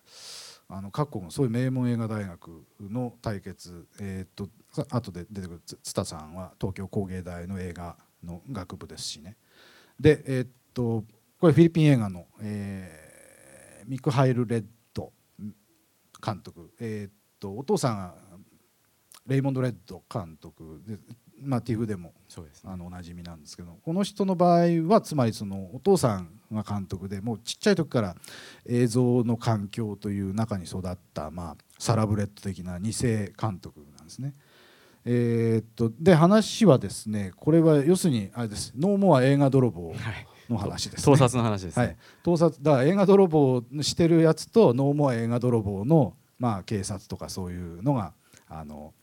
[0.71, 4.47] あの各国のそういう名門映画大学の対決、えー、っと
[4.95, 9.35] 後で出てくる津田さんは東京工芸大の映画の学部ですしね。
[9.99, 11.03] でえー、っと
[11.39, 13.08] これフィリピン映画の、えー、
[13.85, 15.11] ミクハイル・レッド
[16.23, 18.15] 監督、えー、っとお父さんが
[19.27, 20.81] レイモンド・レッド監督。
[20.85, 20.97] で、
[21.41, 28.15] まあ、ティフでもそうです、ね、あのおなじみなんですけどこの人の場合はつまりそのお父さんが監督でもうちっちゃい時から
[28.67, 34.33] 映像の環境という中に育った、まあ、サラブレッド的な2世監督なんですね。
[35.05, 39.93] えー、っとで話はですねこれは要するにあれです「ノーモア映画泥棒」
[40.49, 48.13] の話です、ね、盗撮の話です、ね、はい、盗撮だから映画泥棒してるやつとノーモア映画泥棒の、まあ、警察とかそういうのが
[48.47, 48.93] あの、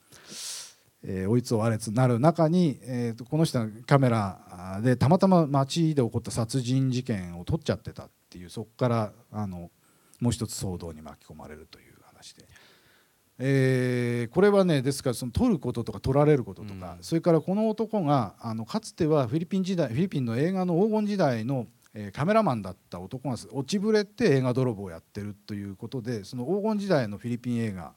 [1.05, 9.71] えー、追いつをあれつなる中に、えー、とこの人がカメラでたまたま街で起こった殺人事件を撮っちゃってたっていうそこからあの
[10.21, 11.86] もう一つ騒動に巻き込まれるという。
[13.39, 27.93] えー、これはねですからその取ることとか取られることとか、うん、それからこの男があのかつてはフィリピン時代フィリピンの映画の黄金時代の、えー、カメラマンだった男が落ちぶれて映画泥棒をやってるということでその黄金時代のフィリピン映画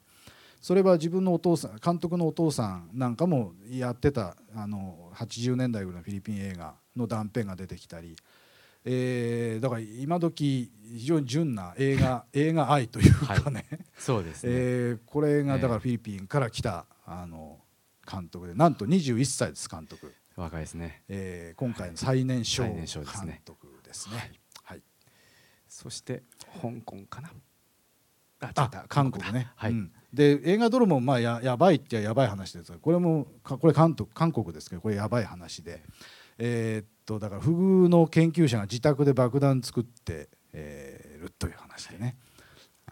[0.60, 8.14] それは自分のお父さん監督のお父さんなんかもやってたあの80年代ぐらいのフィリピン映画の断片が出てきたり
[8.84, 17.60] えー、だから今時非常に純な映画 映画愛というかね、はい、そうですね、えー、これがだからフィリピンから来たあの
[18.10, 20.12] 監督でなんと21歳です監督。
[20.36, 22.86] 若いですね、えー、今回の最年少監
[23.44, 24.30] 督ですね、はい、
[24.64, 24.82] はい、
[25.68, 26.22] そして
[26.62, 27.30] 香港かな。
[28.40, 35.82] あ韓国ね、はい、うん、で映画泥棒まあややばいってやばい話ですこれもこれ韓韓国ですけどこれやばい話で。
[36.40, 42.16] えー、っとだから不遇の研究者が自宅で爆弾作って、えー、るという話でね。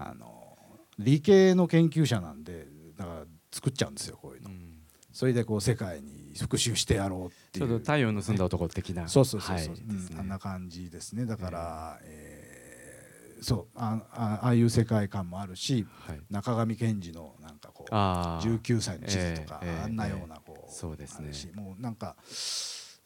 [0.01, 0.57] あの
[0.99, 4.51] 理系の研究者なんでだから作っちゃうんですよこういうの。
[4.51, 4.75] うん、
[5.13, 9.79] それでこう世界に復讐してやろうっていう、ね、太陽盗んだ男的な、そうそうそうそう、はい。
[9.79, 11.25] ね、あんな感じですね。
[11.25, 21.31] だから、えー、そうあああいう世界観もあるし、はい、中上賢治のなんかこう19歳の地図とか、えー、あんなようなこう、えー、そうですね。
[21.55, 22.17] もうなんか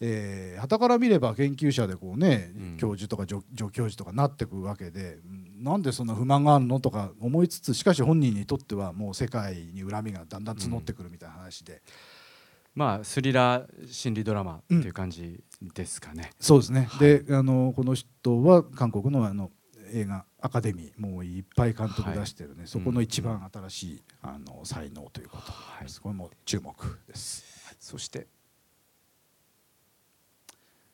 [0.05, 3.41] えー、旗から見れば研究者でこうね、うん、教授とか助
[3.71, 5.19] 教授とかなってくわけで
[5.61, 11.75] なんでそんな不満があるのとか思いつつしかし本人にとってはもう世界に恨みがだんだん募ってくるみたいな話で。
[11.75, 11.81] うん、
[12.75, 15.41] まあ、スリラー心理ドラマっていう感じ
[15.73, 16.31] ですかね。
[16.37, 19.53] うん、そうですね、はい、であのこの人は韓国のあの
[19.93, 26.75] 映画アカデミーもういっぱい監督出してるね、はい、そこの一番新しい、あの才能ということはい、これも注目
[27.07, 27.77] です。
[27.79, 28.27] そして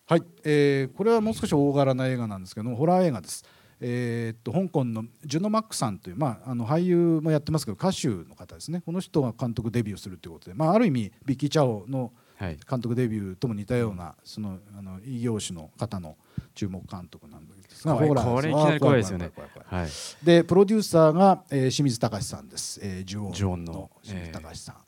[0.09, 3.44] はい、えー、これはもう少し大柄な映画なんですけどホラー映画です。
[3.78, 8.80] えー、っと香港のジュノ・マックさんという、まあ、あの俳優もやってますけど歌手の方ですね。
[8.80, 16.16] この人が監督デビューするということで、まあ、ある意味ビッキー・チャオの監督デビューとも似たような、はい、そのあの異業種の方の
[16.54, 19.30] 注目監督なんですがこれいきなり怖いですよね。
[19.66, 19.88] はい、
[20.24, 24.76] でプロデューサーが、えー、清水隆さんです、えー、ジュオンの清水隆さん。
[24.76, 24.78] え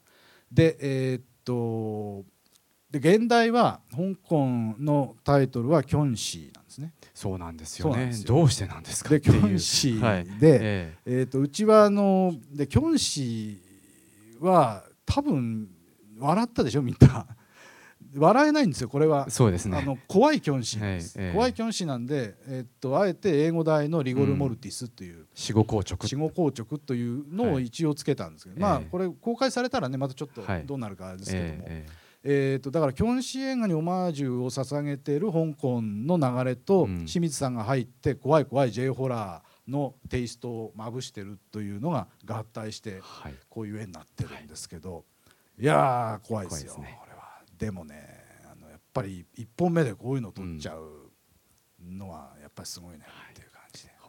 [0.55, 2.25] ー、でえー、っと
[2.91, 6.93] で現代は香港のタイトルはキョンシーなんですね。
[7.15, 8.13] そうなんですよね。
[8.27, 15.69] どうしてなんですかでキョンシーで、はい、えー、えー、とうちはあのでキョンシーは多分
[16.19, 17.27] 笑ったでしょみんな。
[18.17, 19.31] 笑えないんですよこれは。
[19.31, 19.79] そうですね。
[19.79, 26.09] あの怖いキョンシーです、はいえー、怖いキョンシーなんで、えー、っとあえて英語題のリゴル・モルティスという、死後硬直。
[26.09, 43.01] 死後硬直というのを一応つけたんですけど、はい、まあこれ公開されたらねまたちょっとどうなるかですけども、はいえーえーと、だからキョンシー映画にオマージュを捧げている香港の流れと、うん、清水さんが入って怖い怖い J ホラーのテイストをまぶしてるというのが合体して
[43.49, 45.01] こういう絵になってるんですけど、は
[45.59, 47.41] い、いや怖いですよ、ね、これは。
[47.57, 51.11] でもねあのやっぱり1本目でこういうの撮っちゃう
[51.83, 52.99] のはやっぱりすごいね。
[52.99, 53.30] ってい。
[53.30, 53.30] う。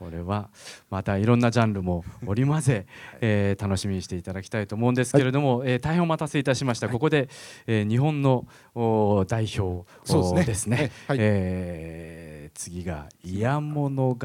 [0.01, 0.49] これは
[0.89, 2.87] またいろんなジャンルも織り交ぜ、
[3.19, 7.29] えー、楽しみにしていただきたいと思うんですけれども、はい、えー、大変お待たせいたしました、はい、ここで、
[7.67, 8.47] えー、日本の
[9.27, 9.85] 代表
[10.43, 10.91] ですね、ね。
[11.07, 14.17] はい、えー、次が「イヤ物語」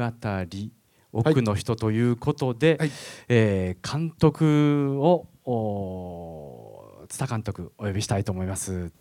[1.13, 2.91] 奥の人ということで、はい、
[3.29, 5.27] えー、監督を
[7.07, 8.91] 津田監督お呼びしたいと思います。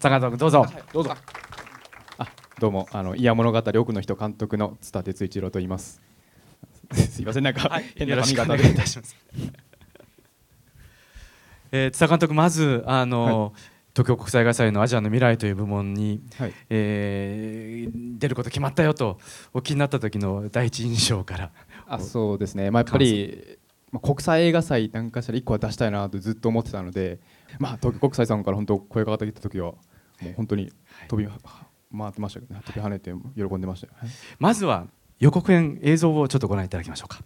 [0.00, 1.12] 坂田君どうぞ、どうぞ。
[1.12, 1.16] あ
[2.64, 6.00] どうもあの「いや物語奥の人」監督の津田哲一郎と言います。
[6.94, 8.70] すいませんなんか、変な髪型で。
[8.70, 9.14] いたします。
[11.72, 13.62] えー、津田監督まずあの、はい、
[13.94, 19.18] 東京国際映画祭のアジアの未来という部門に、はい、えー、出ること決まったよと
[19.52, 21.52] お気になった時の第一印象から。
[21.86, 23.58] あそうですね、まあ、やっぱり、
[23.92, 27.20] まあ、国際映画祭なんかしたら1個は出したいなとずっと思ってたので、
[27.58, 29.74] まあ、東京国際さんから本当声かかってきた時は
[30.22, 30.72] もう本当に
[31.08, 31.38] 飛び、はい、
[31.96, 32.62] 回ってましたけどね。
[32.64, 34.86] 飛び跳ねて喜んでましたよ、はい、まずは
[35.18, 37.22] 予告編映像をちょっとご覧いただきましょうか。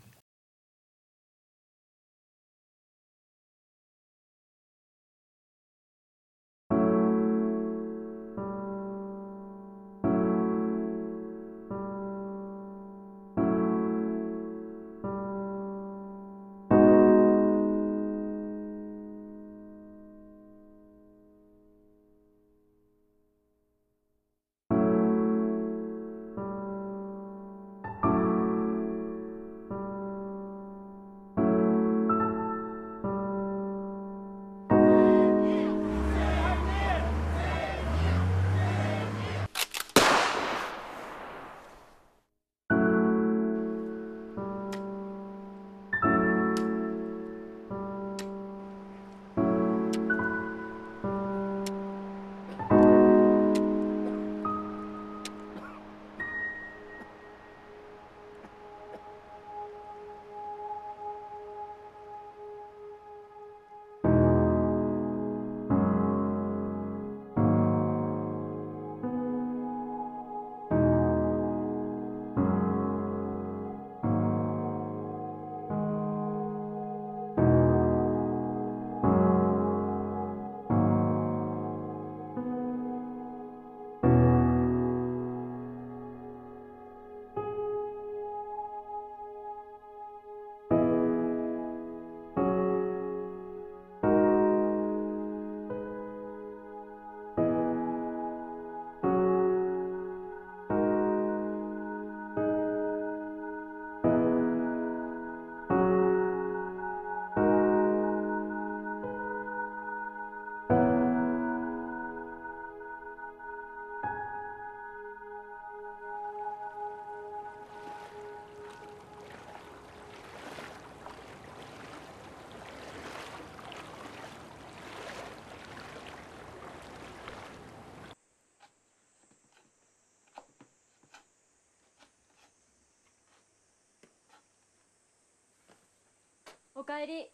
[136.81, 137.26] おかえり。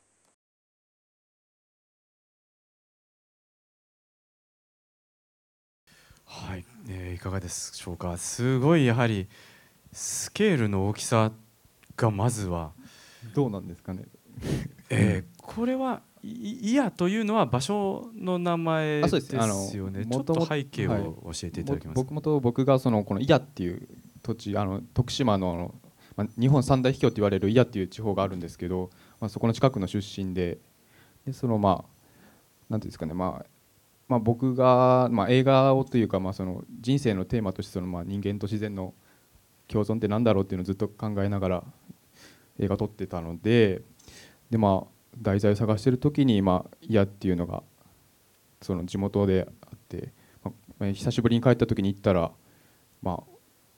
[6.24, 8.16] はい、えー、いかがでしょうか。
[8.16, 9.28] すごいやはり
[9.92, 11.30] スケールの大きさ
[11.94, 12.72] がまずは
[13.34, 14.04] どうなんですかね、
[14.88, 19.76] えー、これはいやというのは場所の名前です。
[19.76, 20.06] よね。
[20.06, 23.86] ちょっと背景を教えていただけますか、はい、僕もと僕がそのこの伊谷っていう
[24.22, 25.74] 土地あの徳島の
[26.16, 28.90] まあ、日本三大秘境と言われる伊谷っていう地方があるんですけど、
[29.20, 30.58] まあ、そこの近くの出身で。
[31.26, 31.90] でそのまあ
[32.68, 33.46] なんていうんですかね、まあ、
[34.08, 38.92] まあ僕が、まあ、映画をというか、まあ、その人生のテーマとしてそのまあ人間と自然の
[39.68, 41.64] 共存って何だろうっていうのをずっと考えながら
[42.58, 43.82] 映画撮ってたので。
[44.50, 47.62] で、まあ、題材を探してる時に「まあ、嫌」っていうのが
[48.62, 50.12] その地元であって、
[50.42, 50.52] ま
[50.86, 52.30] あ、久しぶりに帰った時に行ったら、
[53.02, 53.24] ま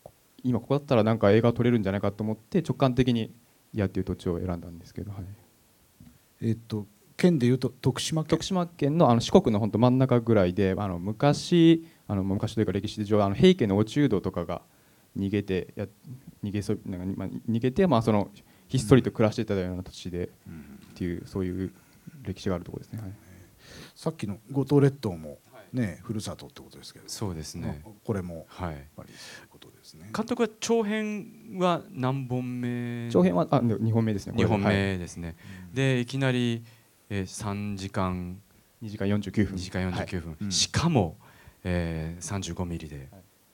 [0.05, 0.11] あ、
[0.43, 3.32] 今ここだったらなんか映画撮れるんじゃないかと思って直感的に
[3.77, 5.12] 「嫌」っていう土地を選んだんですけど。
[5.12, 5.24] はい。
[6.41, 8.29] えっと県でいうと徳島県？
[8.29, 14.61] 徳島県のあの四国の本当真ん中ぐらいであの昔あの昔というか歴史上あの平家の落人とかが
[15.16, 15.87] 逃げてや
[16.45, 18.31] 逃げそなんか、まあ、逃げて、まあ、その
[18.68, 21.72] ひっそりと暮らしていたような土地で、うん、っていうそういう
[22.22, 23.12] 歴史があるところですね、はい、
[23.95, 25.39] さっきの五島列島も
[25.72, 27.09] ね、はい、ふるさとってことですけど。
[27.09, 27.83] そうですね。
[28.05, 29.05] これもやっぱり。
[29.05, 29.09] そうい
[29.95, 31.26] ね、監督は長編
[31.59, 33.09] は何本目？
[33.11, 35.37] 長編はあ2本目ですね2本目ですね、はい、
[35.76, 36.64] でいきなり
[37.09, 38.41] えー、3時間。
[38.82, 41.16] 2時間49分 ,2 時間49分、はい、しかも、
[41.64, 43.09] えー、35ミリで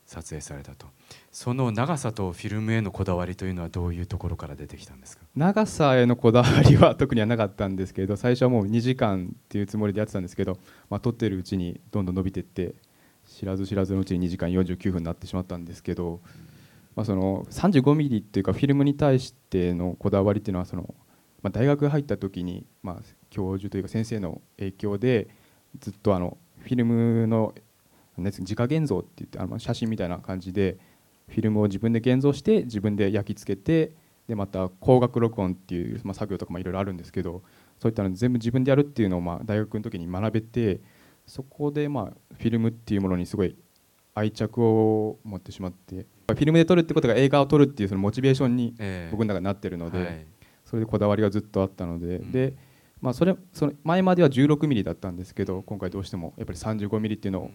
[0.05, 0.89] 撮影されたと、
[1.31, 5.23] その長さとフィルムへのこだわりというのはどういうところから出てきたんですか？
[5.37, 10.59] 長さへのこだわりは特にはなかったんですけど最初はもう2時間っていうつもりでやってたんですけど、
[10.91, 12.75] まあ、撮ってるうちにどんどん伸びていって
[13.33, 16.21] 知らず知らずのうちに2時間49分になってしまったんですけど、
[16.95, 20.95] まあ、その35ミリっていうかフィルムに対してのこだわりっていうのはその、
[21.43, 25.29] まあ、大学入った時に、まあ、教授というか先生の影響で
[25.81, 27.55] ずっとあのフィルムの
[28.19, 30.79] 自家現像って言ってあの写真みたいな感じで
[31.29, 33.95] フィルムを自分で現像して自分で焼き付けて
[34.29, 37.43] でまた光学録音っていう、まあ、作業とかもいろいろあるんですけど
[37.81, 40.81] そういったの全部自分でやるっていうのをまあ大学の時に学べて
[41.33, 43.57] そこでまあフィルムっていうものにすごい
[44.15, 48.75] 愛着を持ってしまってフィルムで撮るってことが映画を撮るっていうそのモチベーションに
[49.11, 50.27] 僕の中になってるので、えーはい、
[50.67, 52.55] それでこだわりがずっとあったので、うん、で
[53.01, 57.51] まあ、それその前までは16ミリだったんですけど今回どうしてもやっぱり35ミリっていうのを、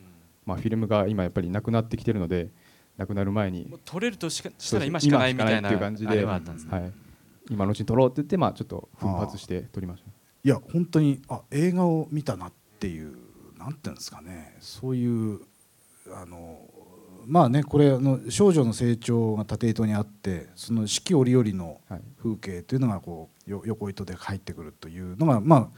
[0.45, 2.49] まあ、フィルムが今やっぱりなくなってきてるので
[2.97, 6.41] なくなる前に撮れるとしかしたら今しかないみたいな感じで、はい、
[7.49, 10.09] 今のうちに撮ろうって言って、まあ、ちょっと奮発して撮りました。
[10.43, 13.26] いや本当にあ映画を見たなっていう
[13.68, 14.55] なんていうんですかね。
[14.61, 15.41] そういう
[16.13, 16.59] あの
[17.26, 21.82] まあねこれあの少女の成長が縦糸にあってその四季折々の
[22.18, 25.70] 風景というのがこう横糸で入ってくるというのがまあ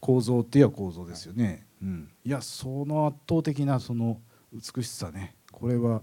[0.00, 1.66] 構造っていえば構造ですよね。
[1.82, 4.20] うん、いやその圧倒的なその
[4.52, 5.34] 美しさね。
[5.50, 6.02] これは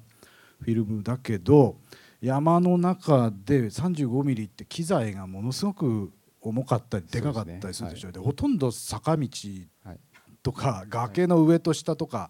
[0.61, 1.77] フィルムだけど
[2.21, 8.09] 山の中で35ミリって機材がものすごく重かったりでかかったりするでしょ。
[8.09, 9.27] うで、ねはい、ほとんど坂道
[10.45, 12.29] とか崖の上と下とか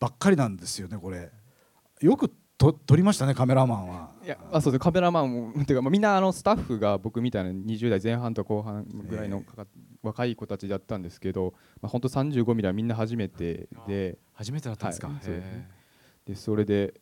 [0.00, 1.30] ばっかりなんですよねこれ。
[2.00, 4.10] よくと撮りましたねカメラマンは。
[4.24, 4.80] いやあそうです。
[4.80, 9.44] カメラマンもていうか、まあ、みんなあのスタッフが僕みたいな20代前半と後半ぐらいの
[10.02, 14.18] 若い子たちだったんですけど、まあ、本当35ミリはみんな初めてで。
[14.32, 15.30] 初めてだったんですか、はい、そ
[16.26, 16.94] でそれで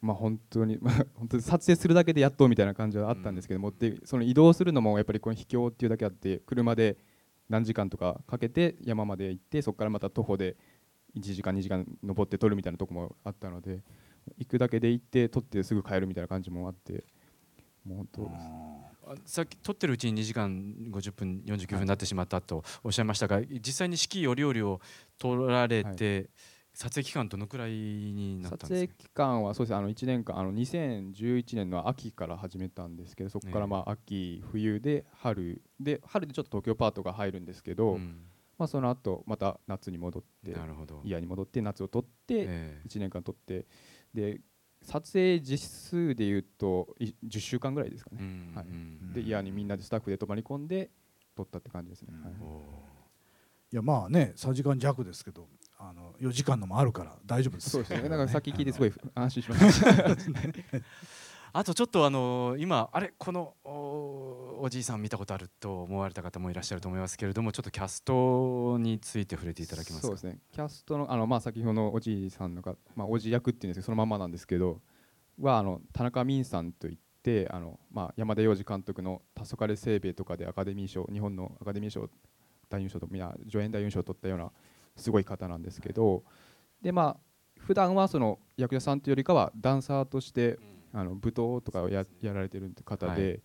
[0.00, 6.98] まあ本当に、まあ、 本当に撮影するだけでやっとみたいな感じはあったんですけども、うん、でその移動するのもやっぱりこの秘境っていうだけあって車で
[7.48, 10.56] 何時間とかかけて山まで行ってそこからまた徒歩で
[11.16, 13.82] 1時間2時間登って撮るみたいなとこもあったので
[14.36, 17.04] 行くだけで行って撮ってすぐ帰るみたいな感じもあって
[17.86, 24.80] もう本当さっき撮ってるうちに2時間50分49分になってしまったとおっしゃいましたが実際に四季折々を
[25.18, 26.28] 撮られて、はい、
[26.74, 28.86] 撮影期間どのくらいになったんですか？
[28.86, 38.22] 撮影期間はそうですあの1年間あの2011年の秋から始めたんですけどそこからまあ秋冬で春で春でちょっと東京パートが入るんですけど、うん。
[38.58, 40.50] まあ、その後また夏に戻って
[41.04, 42.48] イヤに戻って夏を取って
[42.88, 43.66] 1年間取って
[44.12, 44.40] で
[44.82, 48.20] 撮影実数でいうと10週間ぐらいですかね、
[48.56, 48.66] はい、
[49.14, 50.90] でイヤにみんなでスタッフで泊まり込んで
[51.36, 52.32] 撮ったって感じですね、はい、
[53.72, 55.46] いやまあね3時間弱ですけど
[55.78, 57.70] あの4時間のもあるから大丈夫です。
[57.70, 58.08] そうですね。
[58.08, 60.18] だからさっき聞いてすごい安心しました。
[61.50, 70.06] あとちょっとあの今あれこのおじいさん見たことあると思われた方もいらっしゃると思いますけれどもちょっとキャストについて触れていただけますか？
[70.08, 70.40] そうですね。
[70.52, 74.80] キャストのあの、まあ、先ほどのおじいさんのか、まあ、おじ役っていうんですけどそのままなんですけど
[75.40, 82.10] はあの田中泯さんといってあの、まあ、山田洋次監督の「黄昏清兵衛」とかでアカデミー賞日本のアカデミー賞
[82.68, 84.52] 大優賞といや助演大優賞を取ったような
[84.98, 86.24] すごい方なんですけど
[86.82, 87.20] でまあ
[87.58, 90.78] 普段はその役者さんというよりかはダンサーとして、うん。
[90.92, 93.40] あの舞踏とかをややられてる方で、はい、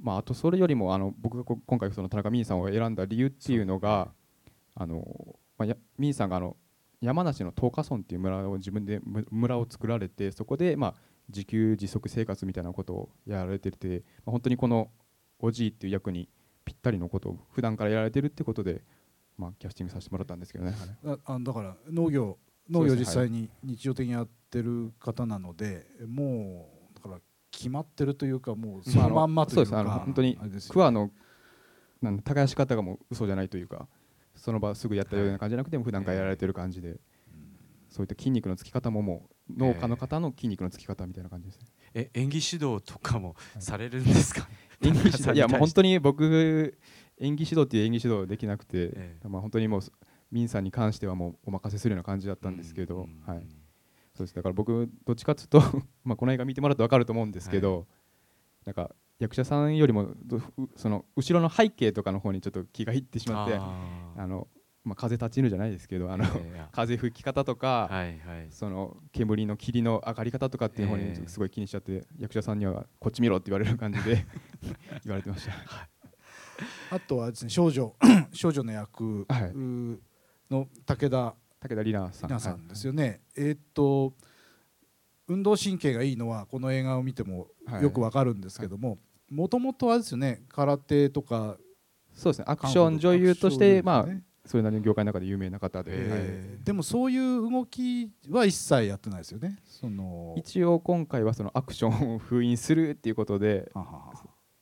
[0.00, 4.12] まあ、あとそれよりもあの僕が今回その田中美さんを選んだ理由っていうのが
[4.74, 5.04] あの、
[5.58, 6.56] まあ、美さんがあの
[7.00, 9.00] 山梨の東華村っていう村を自分で
[9.30, 10.94] 村を作られてそこでまあ
[11.28, 14.90] 自給自足生活みたいなことをやられてて、まあ、本当にこの
[15.38, 16.28] おじいっていう役に
[16.64, 18.82] ぴったりのことを普段からやられてるってことで、
[19.36, 20.74] まあ、キャスティングさせてもらったんですけどね。
[21.24, 22.38] あだから農業
[22.70, 27.20] 農業実際に日常的にやってる方なので、もうだから
[27.50, 31.10] 決まってるというかもうそのまんまというか、まあ、本当に桑の
[32.00, 33.86] なん耕し方がもう嘘じゃないというか
[34.34, 36.98] その場すぐやったような感じじゃなくても普段からやられてる感じで、
[37.88, 41.66] そういった筋肉のつき方ももう農家の方の筋肉のつき方みたいな感じですね。
[41.94, 44.48] え演技指導とかもされるんですか、
[44.80, 46.78] 演技指導 いやもう本当に僕
[47.22, 49.80] 演技指導っていう演技指導できなくて、ええ、まあ本当にもう
[50.32, 53.46] ミンさんに関してはもうお任せするような感じだったんですけど、はい、
[54.14, 54.34] そうです。
[54.34, 55.60] だから僕どっちかというと
[56.04, 57.86] まあこの映画見てもらうと分かると思うんですけど、はい、
[58.66, 60.08] なんか役者さんよりも
[60.74, 64.48] その後ろの背景とかの方にちょっと気が入ってしまってあの、
[64.82, 66.24] まあ、風立ちぬじゃないですけどあの
[66.72, 74.26] 風吹き方とか、はいはい、その煙の霧の上がり方とかっていう方にすごい気にしちゃって役者さんにはこっち見ろって言われる感じで
[75.04, 76.01] 言われてました。
[76.90, 77.94] あとはですね少女
[78.32, 79.52] 少女の役、はい。
[80.50, 82.40] の武田武田里奈さん。
[82.40, 84.12] さんですよね、はい、えー、っと
[85.28, 87.48] 運動神経がいいのはこの映画を見ても
[87.80, 88.98] よくわかるんですけども
[89.30, 91.56] もともとはですよね空手とか
[92.14, 92.44] そうですね。
[92.46, 94.06] アクション女優として、ね、まあ
[94.44, 99.58] それなりの業界の中で有名な方で、えーはい、でもそういう動きは一切やってないですよね。
[99.64, 103.70] その一応今回はそのアクションを封印するっていうことで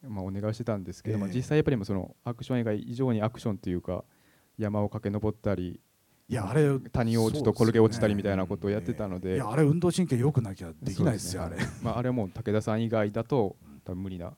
[0.08, 4.04] まあ、お願いしてたんですけど、えー、まあ、実際やっぱりそのアクション映画以上にアクションというか
[4.58, 5.80] 山を駆け上ったり
[6.28, 14.32] いやあれ谷落ちと転げ落ちたりみたいなことをやってたので、いやあれ運動神経良くなきゃできないですよ、ね、あれ、まあ、あれはもう武田さん以外だと多分無理な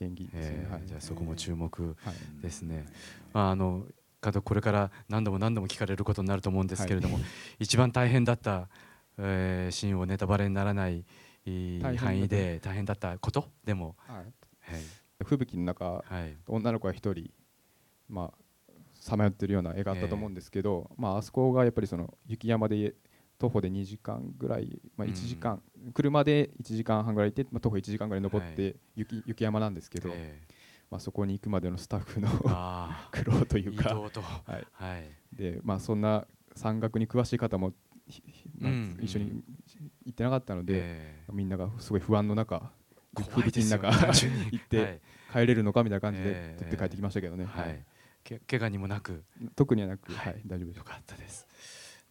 [0.00, 1.96] 演技ですね、はい、じゃあそこも注目
[2.42, 2.86] ですね、
[3.32, 3.84] まあ、あの
[4.20, 7.24] これから何度も何度も聞かれることになると思うんですけれども、はい、
[7.60, 8.68] 一番大変だった、
[9.16, 11.06] えー、シーンをネタバレにならない
[11.96, 14.16] 範囲で大変だったことでも、はい。
[14.16, 14.82] はい、
[15.24, 17.30] 吹雪の中、はい、女の子が一人、
[18.08, 22.94] まあ、さまよってるような絵があったと思うんですけど、えー、まあ、あそこがやっぱりその雪山で
[23.38, 30.52] 徒歩で2時間ぐらい、まあ、1時間、うん、車で1時間半ぐらい行って、まあ、徒歩1時間ぐらい登って雪,、はい、雪山なんですけど、えー、
[30.90, 32.28] まあ、そこに行くまでのスタッフの
[33.10, 34.66] 苦労というかはい。
[34.72, 37.72] はい、でまあ、そんな山岳に詳しい方も
[38.06, 39.42] 一緒に
[40.04, 42.72] 行ってなかったので、えー、みんながすごい不安の中
[43.14, 45.00] 吹雪の中行って
[45.32, 47.84] 帰れるのかみたいな感じで撮って帰ってきましたけどね、はい、
[48.22, 49.24] け怪我にもなく。
[49.56, 51.46] 特にはなく、はい、大丈夫よかったです。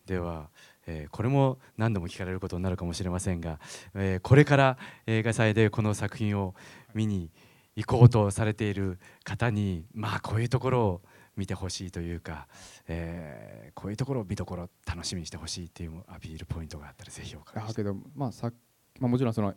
[0.05, 0.49] では、
[0.87, 3.59] えー、これも何度も聞かれることになるかもしれませんが、
[3.93, 6.55] えー、これから映画祭でこの作品を
[6.93, 7.31] 見に
[7.75, 11.01] 行こうとされている方にまあこういうところを
[11.37, 12.47] 見てほしいというか、
[12.87, 17.75] えー、こういうところを見どころ楽しみにしてほしいっていうアピールポイントがあったらぜひお伺いしたい。
[17.75, 18.51] けどまあさ
[18.99, 19.53] まあ、もちろんその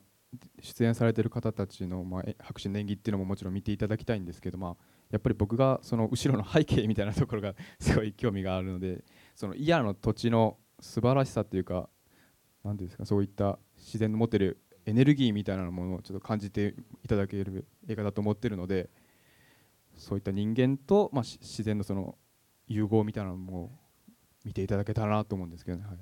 [0.61, 4.77] 出演されている方たちの、まあ、白紙の演技っていうのももちろん見ていただきたいんですけど、まあ、
[5.11, 9.05] やっぱり僕がその後ろの背景みたいなところが すごい興味があるので
[9.35, 11.89] その嫌の土地の素晴らしさっていうか
[12.65, 18.91] 何んですかそういった自然の持ってるエネルギーみたいなものをちょっと感じていただける映画だと思ってるので
[19.97, 22.17] そういった人間と、まあ、自然のその
[22.67, 23.79] 融合みたいなのも
[24.45, 25.97] 見ていただけたらなと思うんですけどね、はい、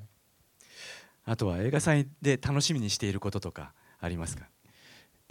[1.25, 4.49] あとは映画祭で楽しみにしていることとかありますか？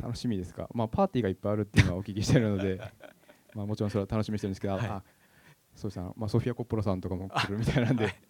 [0.02, 2.80] 楽しみですか、まあ、パーティーがいっぱいあるっていうのはお聞きしてるので
[3.54, 4.52] まあもちろんそれは楽しみにしてる。
[4.52, 4.84] んですけど、はい、
[5.76, 6.00] そうです。
[6.00, 8.14] ね、まあ、ソフィア・コッポラさんとかも来るみたいなんで。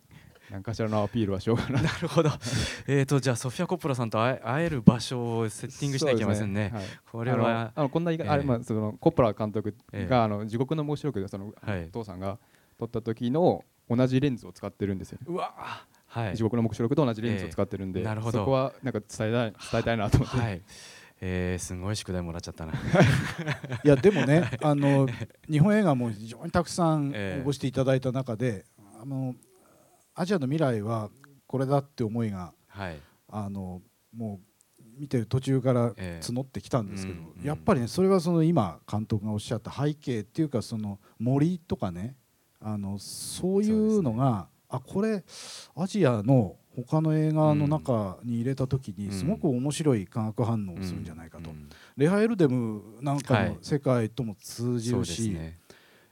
[0.49, 1.80] 何かしらのアピールはしょうがな。
[1.80, 2.32] いなるほど。
[2.88, 12.40] えとじゃあソフィア・コッポラさんと会える場所をセッティングしなきゃいけませんね、ねはい、これはあのこんな、えー、あれまあそのコッポラ監督が、えー、あの地獄の申し録でその、はい、お父さんが
[12.80, 15.99] 撮った時の同じレンズを使ってるんですよ、うわはい、
[16.36, 18.40] 地獄の目視録と同じレンズを使ってるんで、えー、なるほど。
[18.40, 20.61] そこはなんか伝えたい 伝えたいなと思って、はい。
[21.22, 22.73] えー、すごい宿題もらっちゃったな。
[22.73, 22.76] い。
[23.88, 25.07] やでもねあの
[25.49, 28.65] 日本映画も非常にたくさん応募していただいた中で、
[29.02, 29.36] あの
[30.15, 31.10] アジアの未来は
[31.45, 33.81] これだって思いが、はい、あの
[34.15, 34.49] もう
[34.99, 42.18] 見てる途中から募ってきたんですけど、えーやっぱりねそれはその今監督がおっしゃった背景っていうかその森とかね
[42.60, 45.24] あのそういうのが、ね、あこれ
[45.76, 51.50] アジアの他の映画の中に入れた時にすごく面白い化学反応をするんじゃないかと、
[51.98, 55.54] レハエルデムなんかの世界とも通じるし、はい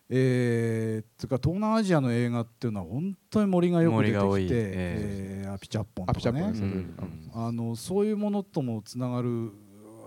[0.10, 9.52] えー、つうか東南アジアの映画っていうのは本当に森がよく出てきて、えー、アピチャッポンとかね、うん、あのそういうものともつながる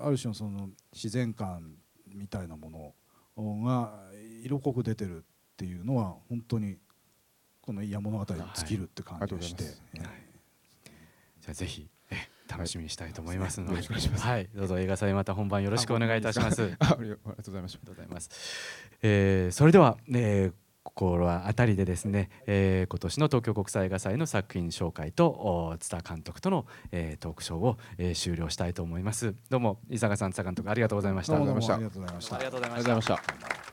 [0.03, 1.75] ある種のその自然観
[2.15, 2.95] みたいなも
[3.37, 3.93] のが
[4.43, 5.21] 色濃く出てるっ
[5.57, 6.77] ていうのは本当に
[7.71, 9.73] この「いや物語」に尽きるって感じがして、はい、
[11.41, 11.89] じゃあぜひ
[12.49, 13.81] 楽しみにしたいと思いますので、
[14.19, 16.77] はい、どうぞ映画祭また本番よろしくお願いいたします。
[16.81, 17.77] ありがとうございます。
[17.77, 18.31] ありがとうございます。
[19.03, 20.53] えー、それでは、えー、
[20.83, 29.33] ここはあたりでですね、えー、今年の東京国際映画祭の作品紹介と津田監督との、えー、トークショーを、えー、終了したいと思います。
[29.49, 31.37] どうも伊坂さん津田監督ありがとうございました。
[31.37, 32.35] ありがとうございました。
[32.35, 33.70] ありがとうございました。